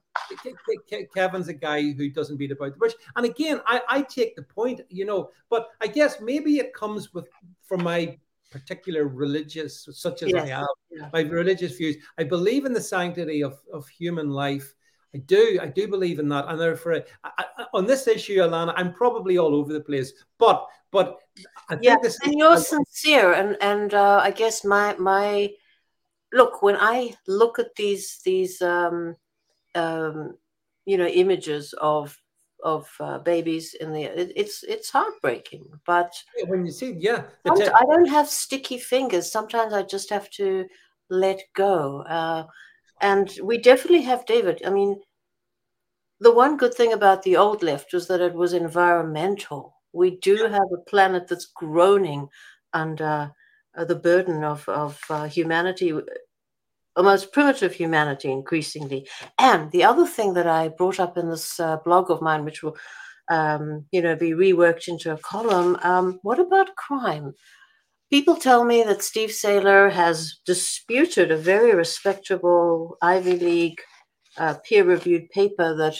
[1.14, 2.94] Kevin's a guy who doesn't beat about the bush.
[3.18, 7.14] And again, I, I take the point, you know, but I guess maybe it comes
[7.14, 7.28] with
[7.64, 8.18] from my
[8.52, 10.44] particular religious, such as yes.
[10.44, 11.10] I have, yeah.
[11.12, 11.98] my religious views.
[12.18, 14.74] I believe in the sanctity of, of human life.
[15.14, 18.74] I do, I do believe in that, and therefore, I, I, on this issue, Ilana,
[18.78, 20.14] I'm probably all over the place.
[20.38, 21.18] But, but
[21.70, 25.50] I yeah, this and you're sincere, and and uh, I guess my my
[26.34, 29.16] look when I look at these these um,
[29.76, 30.38] um,
[30.86, 32.18] you know images of
[32.64, 36.12] of uh, babies in the it, it's it's heartbreaking but
[36.48, 39.32] when you see yeah i don't have sticky fingers.
[39.32, 40.66] Sometimes i just have to
[41.10, 42.46] let go uh,
[43.02, 44.62] and we definitely have david.
[44.66, 45.00] I mean
[46.20, 49.76] the one good thing about the old left was that it was environmental.
[49.94, 52.28] We do have a planet that's groaning
[52.74, 53.32] under
[53.78, 55.94] uh, the burden of of uh, humanity
[56.98, 59.08] almost primitive humanity increasingly.
[59.38, 62.64] And the other thing that I brought up in this uh, blog of mine, which
[62.64, 62.76] will,
[63.30, 67.34] um, you know, be reworked into a column, um, what about crime?
[68.10, 73.82] People tell me that Steve Sailer has disputed a very respectable Ivy League
[74.38, 75.98] uh, peer-reviewed paper that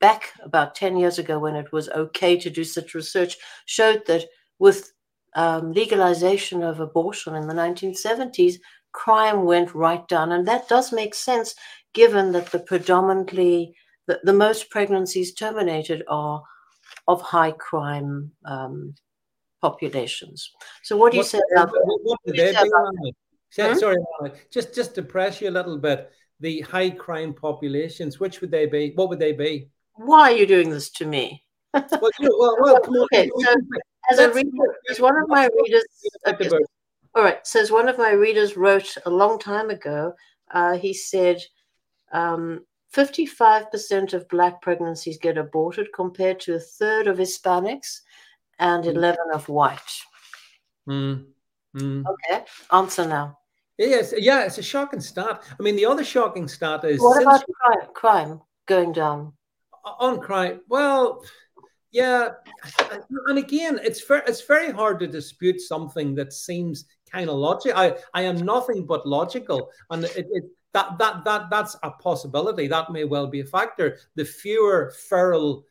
[0.00, 4.24] back about 10 years ago when it was okay to do such research showed that
[4.58, 4.92] with
[5.34, 8.56] um, legalization of abortion in the 1970s,
[8.92, 10.32] crime went right down.
[10.32, 11.54] And that does make sense
[11.92, 13.74] given that the predominantly
[14.06, 16.42] the, the most pregnancies terminated are
[17.08, 18.94] of high crime um,
[19.60, 20.50] populations.
[20.82, 23.12] So, what do you what, say about what, what would they be?
[23.56, 23.78] Hmm?
[23.78, 23.96] Sorry,
[24.50, 26.10] just just to press you a little bit.
[26.40, 28.92] The high crime populations, which would they be?
[28.94, 29.68] What would they be?
[29.94, 31.44] Why are you doing this to me?
[31.72, 32.98] well, you know, well, well, on.
[33.04, 33.54] Okay, so
[34.10, 34.50] as a reader,
[34.90, 35.84] as one of my readers,
[36.26, 36.50] okay,
[37.14, 40.14] all right, says one of my readers wrote a long time ago.
[40.50, 41.40] Uh, he said,
[42.12, 48.00] um, 55% of black pregnancies get aborted compared to a third of Hispanics
[48.58, 48.94] and mm.
[48.94, 49.80] 11 of white.
[50.88, 51.24] Mm.
[51.76, 52.04] Mm.
[52.06, 53.38] Okay, answer now.
[53.78, 55.42] Yes, yeah, it's a shocking stat.
[55.58, 59.32] I mean, the other shocking stat is what about crime, crime going down?
[59.98, 61.22] On crime, well,
[61.94, 62.30] yeah,
[63.28, 67.78] and again, it's very, it's very hard to dispute something that seems kind of logical.
[67.78, 72.66] I, I am nothing but logical, and it, it that that that that's a possibility.
[72.66, 73.98] That may well be a factor.
[74.16, 75.66] The fewer feral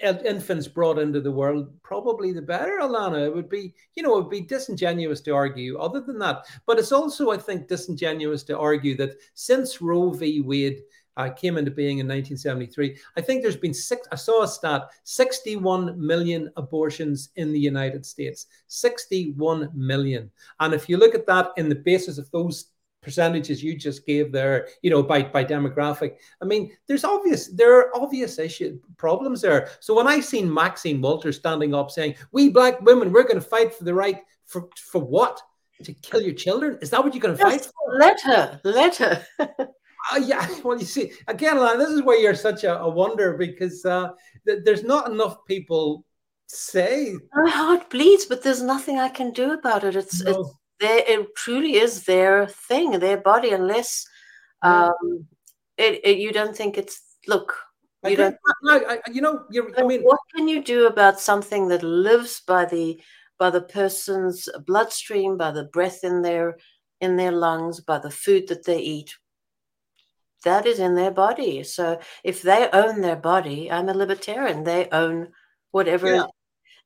[0.00, 3.26] infants brought into the world, probably the better, Ilana.
[3.26, 6.46] It would be, you know, it would be disingenuous to argue other than that.
[6.66, 10.40] But it's also, I think, disingenuous to argue that since Roe v.
[10.40, 10.82] Wade
[11.16, 14.90] uh, came into being in 1973, I think there's been six, I saw a stat
[15.04, 18.46] 61 million abortions in the United States.
[18.68, 20.30] 61 million.
[20.60, 22.66] And if you look at that in the basis of those
[23.04, 26.16] percentages you just gave there, you know, by by demographic.
[26.42, 29.68] I mean, there's obvious there are obvious issue problems there.
[29.80, 33.40] So when I seen Maxine Walters standing up saying, "We black women, we're going to
[33.40, 35.40] fight for the right for for what?
[35.82, 36.78] To kill your children?
[36.80, 39.26] Is that what you're going to fight for?" Let her, let her.
[40.12, 43.84] Uh, yeah, well, you see, again, this is where you're such a, a wonder because
[43.84, 44.10] uh,
[44.46, 46.04] th- there's not enough people
[46.46, 47.14] say.
[47.34, 49.96] My heart bleeds, but there's nothing I can do about it.
[49.96, 50.30] It's, no.
[50.30, 50.50] it's
[50.80, 54.06] they, it truly is their thing, their body, unless
[54.62, 55.26] um,
[55.76, 57.54] it, it, you don't think it's look.
[58.04, 58.36] You I don't.
[58.68, 59.44] I, you know,
[59.78, 63.00] I mean, what can you do about something that lives by the
[63.38, 66.58] by the person's bloodstream, by the breath in their
[67.00, 69.16] in their lungs, by the food that they eat?
[70.44, 71.62] That is in their body.
[71.62, 74.64] So if they own their body, I'm a libertarian.
[74.64, 75.28] They own
[75.70, 76.24] whatever yeah.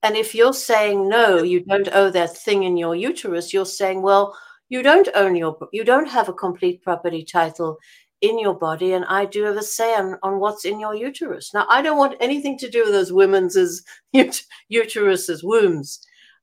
[0.02, 4.02] And if you're saying no, you don't owe that thing in your uterus, you're saying,
[4.02, 4.36] well,
[4.68, 7.78] you don't own your, you don't have a complete property title
[8.20, 11.52] in your body, and I do have a say on, on what's in your uterus.
[11.54, 13.82] Now, I don't want anything to do with those women's ut-
[14.72, 16.00] uteruses, wombs.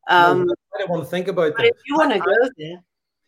[0.10, 1.58] Um, no, I don't want to think about that.
[1.58, 2.84] But if you want to go there.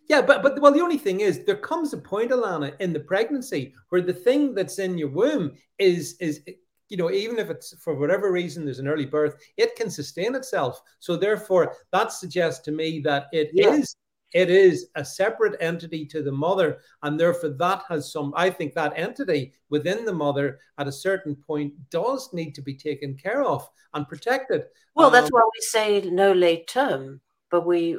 [0.08, 3.00] Yeah, but but well, the only thing is, there comes a point, Ilana, in the
[3.00, 6.42] pregnancy where the thing that's in your womb is is
[6.90, 10.36] you know, even if it's for whatever reason there's an early birth, it can sustain
[10.36, 10.82] itself.
[11.00, 13.74] So therefore, that suggests to me that it yeah.
[13.74, 13.96] is
[14.34, 18.34] it is a separate entity to the mother, and therefore that has some.
[18.36, 22.76] I think that entity within the mother at a certain point does need to be
[22.76, 24.64] taken care of and protected.
[24.96, 27.98] Well, um, that's why we say no late term, but we.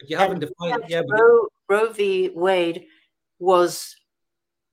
[0.00, 0.84] But you haven't defined.
[0.88, 2.30] Yeah, Roe, Roe v.
[2.34, 2.86] Wade
[3.38, 3.94] was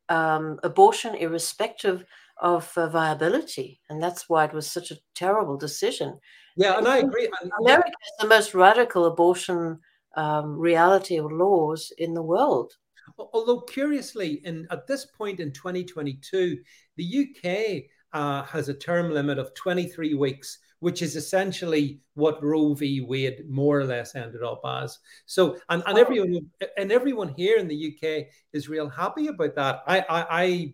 [0.10, 2.06] um, abortion irrespective
[2.42, 6.20] of uh, viability, and that's why it was such a terrible decision.
[6.58, 7.30] Yeah, and I agree.
[7.62, 9.80] America is the most radical abortion
[10.16, 12.74] um, reality of laws in the world.
[13.18, 16.58] Although curiously, in at this point in 2022,
[16.98, 22.74] the UK uh, has a term limit of 23 weeks, which is essentially what Roe
[22.74, 23.02] v.
[23.02, 25.00] Wade more or less ended up as.
[25.26, 29.84] So, and, and everyone and everyone here in the UK is real happy about that.
[29.88, 30.74] I I, I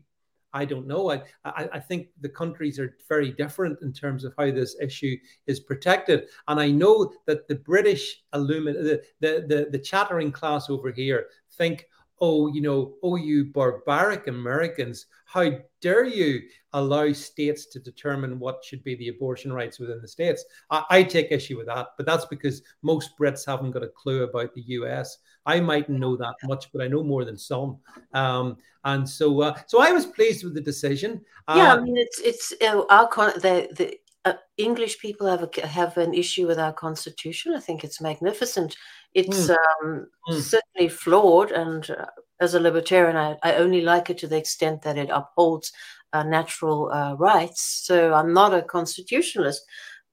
[0.54, 1.12] I don't know.
[1.12, 5.16] I, I, I think the countries are very different in terms of how this issue
[5.48, 6.28] is protected.
[6.48, 11.28] And I know that the British illumin the, the, the, the chattering class over here
[11.54, 11.86] think,
[12.22, 15.50] oh, you know, oh, you barbaric Americans, how
[15.82, 16.42] dare you
[16.74, 20.46] allow states to determine what should be the abortion rights within the states?
[20.70, 24.24] I, I, take issue with that, but that's because most Brits haven't got a clue
[24.24, 25.18] about the US.
[25.48, 27.80] I mightn't know that much, but I know more than some.
[28.14, 31.22] Um, and so, uh, so I was pleased with the decision.
[31.50, 35.44] Yeah, uh, I mean, it's it's uh, our con- the the uh, English people have
[35.44, 37.54] a, have an issue with our constitution.
[37.56, 38.76] I think it's magnificent.
[39.14, 39.58] It's mm.
[39.84, 40.42] Um, mm.
[40.42, 42.06] certainly flawed, and uh,
[42.40, 45.72] as a libertarian, I, I, only like it to the extent that it upholds
[46.14, 47.62] uh, natural uh, rights.
[47.86, 49.62] So I'm not a constitutionalist,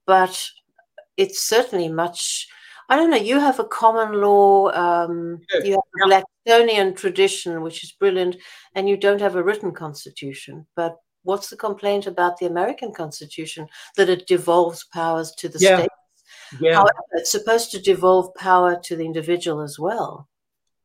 [0.05, 0.43] but
[1.15, 2.47] it's certainly much.
[2.89, 3.17] I don't know.
[3.17, 4.69] You have a common law.
[4.71, 8.37] Um, you have a Blackstonian tradition, which is brilliant,
[8.73, 10.65] and you don't have a written constitution.
[10.75, 13.67] But what's the complaint about the American Constitution
[13.97, 15.77] that it devolves powers to the yeah.
[15.77, 15.93] states?
[16.59, 16.75] Yeah.
[16.75, 20.27] However, it's supposed to devolve power to the individual as well.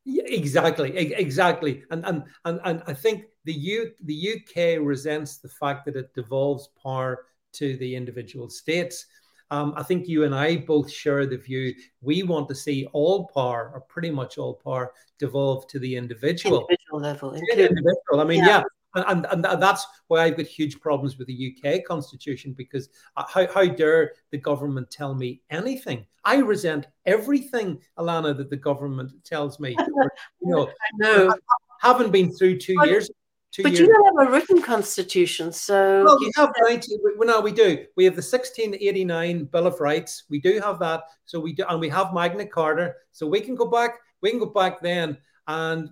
[0.04, 5.48] Yeah, exactly, exactly, and and and and I think the U, the UK resents the
[5.48, 7.24] fact that it devolves power
[7.54, 9.06] to the individual states.
[9.50, 13.28] Um, I think you and I both share the view we want to see all
[13.28, 16.66] power, or pretty much all power, devolve to the individual.
[16.68, 17.34] Individual level.
[17.34, 18.20] Individual.
[18.20, 18.58] I mean, yeah.
[18.58, 18.62] yeah.
[18.94, 23.24] And, and, and, that's why I've got huge problems with the UK constitution because uh,
[23.28, 26.06] how, how dare the government tell me anything?
[26.24, 29.76] I resent everything, Ilana, that the government tells me.
[30.40, 31.30] you know, I know.
[31.30, 33.10] I haven't been through two years
[33.54, 33.82] Two but years.
[33.82, 37.86] you don't have a written constitution, so well, we have 19, well, no, we do.
[37.96, 40.24] We have the 1689 Bill of Rights.
[40.28, 41.04] We do have that.
[41.24, 42.94] So we do, and we have Magna Carta.
[43.12, 44.00] So we can go back.
[44.22, 45.88] We can go back then, and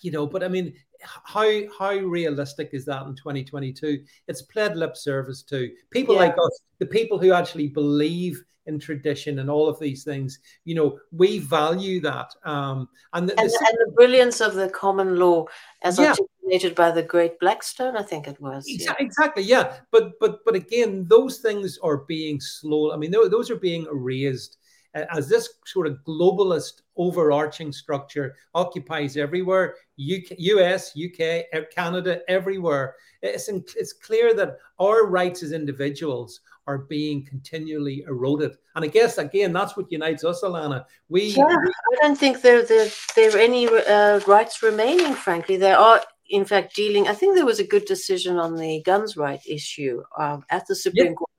[0.00, 0.28] you know.
[0.28, 4.04] But I mean, how how realistic is that in 2022?
[4.28, 6.22] It's pled lip service to people yeah.
[6.22, 10.38] like us, the people who actually believe in tradition and all of these things.
[10.64, 12.32] You know, we value that.
[12.44, 15.46] Um, and, the, and, the, and the brilliance of the common law,
[15.82, 16.10] as yeah.
[16.10, 18.64] articulated by the great Blackstone, I think it was.
[18.66, 18.94] Yeah.
[18.98, 19.78] Exactly, yeah.
[19.90, 22.92] But but but again, those things are being slow.
[22.92, 24.58] I mean, those are being erased
[24.94, 32.96] as this sort of globalist overarching structure occupies everywhere UK, US, UK, Canada, everywhere.
[33.22, 38.52] It's, it's clear that our rights as individuals are being continually eroded.
[38.76, 40.84] And I guess, again, that's what unites us, Ilana.
[41.08, 45.56] We, yeah, I don't think there, there, there are any uh, rights remaining, frankly.
[45.56, 47.06] There are in fact, dealing.
[47.06, 50.74] I think there was a good decision on the guns right issue um, at the
[50.74, 51.12] Supreme yeah.
[51.12, 51.30] Court.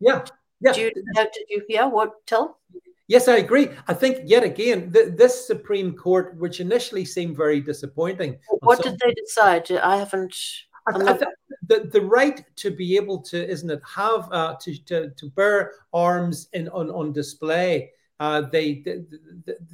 [0.00, 0.24] Yeah,
[0.60, 0.72] yeah.
[0.72, 2.26] Did you, did you hear what?
[2.26, 2.58] Tell.
[3.08, 3.70] Yes, I agree.
[3.88, 8.38] I think yet again, th- this Supreme Court, which initially seemed very disappointing.
[8.60, 9.70] What did they decide?
[9.72, 10.36] I haven't.
[10.86, 11.18] I, I
[11.66, 15.72] the, the right to be able to, isn't it, have uh, to, to, to bear
[15.92, 17.90] arms in on, on display
[18.20, 18.84] uh, they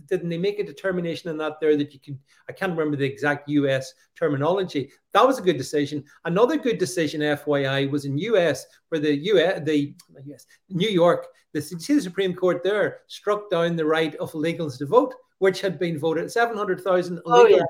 [0.09, 2.19] didn't they make a determination in that there that you can
[2.49, 4.91] I can't remember the exact US terminology.
[5.13, 6.05] That was a good decision.
[6.25, 9.95] Another good decision, FYI, was in US where the US the
[10.27, 14.87] US New York the, the Supreme Court there struck down the right of illegals to
[14.87, 17.63] vote, which had been voted seven hundred thousand oh, yeah.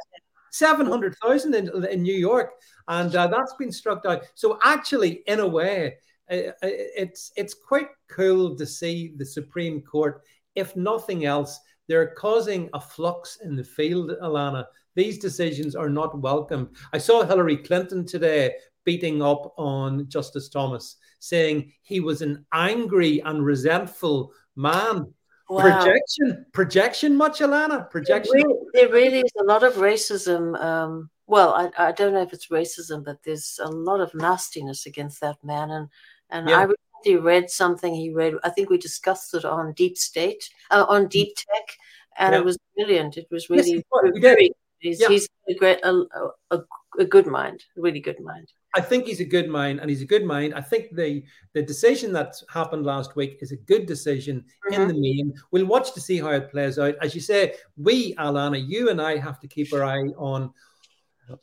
[0.50, 2.52] 700,000 in, in New York,
[2.86, 4.20] and uh, that's been struck down.
[4.36, 5.96] So, actually, in a way,
[6.30, 10.22] uh, uh it's it's quite cool to see the Supreme Court
[10.54, 14.64] if nothing else, they're causing a flux in the field, Ilana.
[14.94, 16.70] These decisions are not welcome.
[16.92, 18.52] I saw Hillary Clinton today
[18.84, 25.12] beating up on Justice Thomas, saying he was an angry and resentful man.
[25.48, 25.60] Wow.
[25.60, 27.90] Projection, projection, much, Ilana?
[27.90, 28.32] Projection.
[28.72, 30.58] There really, really, is a lot of racism.
[30.60, 34.86] Um, well, I, I don't know if it's racism, but there's a lot of nastiness
[34.86, 35.88] against that man, and
[36.30, 36.60] and yeah.
[36.60, 36.66] I
[37.04, 38.34] he read something he read.
[38.42, 41.76] I think we discussed it on Deep State, uh, on Deep Tech,
[42.18, 42.40] and yeah.
[42.40, 43.16] it was brilliant.
[43.16, 44.50] It was really yes, very.
[44.78, 45.08] He's, yeah.
[45.08, 46.02] he's a great, a,
[46.50, 46.58] a,
[46.98, 48.52] a good mind, really good mind.
[48.76, 50.54] I think he's a good mind, and he's a good mind.
[50.54, 54.82] I think the the decision that happened last week is a good decision mm-hmm.
[54.82, 55.34] in the main.
[55.52, 56.96] We'll watch to see how it plays out.
[57.00, 60.52] As you say, we, Ilana, you and I have to keep our eye on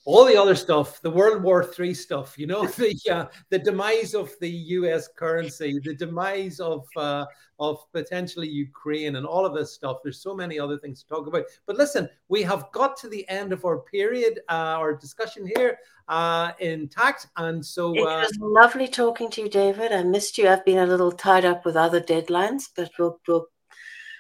[0.06, 4.14] all the other stuff, the World War III stuff, you know, the uh, the demise
[4.14, 5.08] of the U.S.
[5.16, 7.26] currency, the demise of uh,
[7.60, 9.98] of potentially Ukraine, and all of this stuff.
[10.04, 11.46] There's so many other things to talk about.
[11.66, 15.78] But listen, we have got to the end of our period, uh, our discussion here
[16.08, 19.92] uh, intact, and so it uh, was lovely talking to you, David.
[19.92, 20.48] I missed you.
[20.48, 23.48] I've been a little tied up with other deadlines, but we'll we'll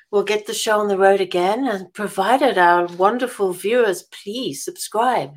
[0.10, 1.68] we'll get the show on the road again.
[1.68, 5.34] And provided our wonderful viewers, please subscribe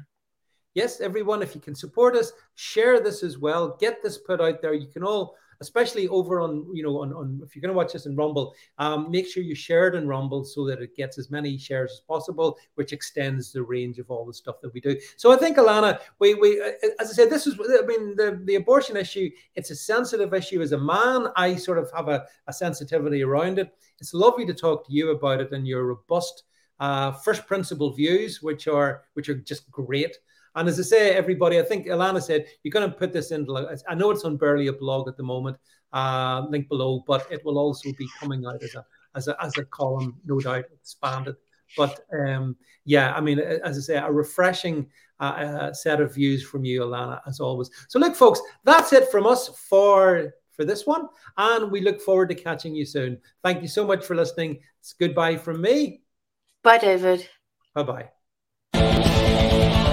[0.75, 3.77] yes, everyone, if you can support us, share this as well.
[3.81, 4.75] Get this put out there.
[4.75, 7.93] You can all, especially over on, you know, on, on if you're going to watch
[7.93, 11.16] this in Rumble, um, make sure you share it in Rumble so that it gets
[11.16, 14.81] as many shares as possible, which extends the range of all the stuff that we
[14.81, 14.99] do.
[15.16, 18.41] So I think, Ilana, we, we uh, as I said, this is, I mean, the,
[18.45, 20.61] the abortion issue, it's a sensitive issue.
[20.61, 23.75] As a man, I sort of have a, a sensitivity around it.
[24.01, 26.43] It's lovely to talk to you about it and your robust
[26.81, 30.16] uh, first principle views, which are which are just great.
[30.55, 33.76] And as I say, everybody, I think Ilana said you're going to put this into.
[33.88, 35.57] I know it's on barely a blog at the moment,
[35.92, 38.84] uh, link below, but it will also be coming out as a
[39.16, 41.36] as a as a column, no doubt expanded.
[41.76, 44.88] But um, yeah, I mean, as I say, a refreshing
[45.20, 47.70] uh, uh, set of views from you, Ilana, as always.
[47.88, 52.28] So look, folks, that's it from us for for this one, and we look forward
[52.28, 53.18] to catching you soon.
[53.42, 54.61] Thank you so much for listening.
[54.80, 56.02] It's goodbye from me.
[56.62, 57.28] Bye, David.
[57.74, 58.09] Bye
[58.72, 59.84] bye.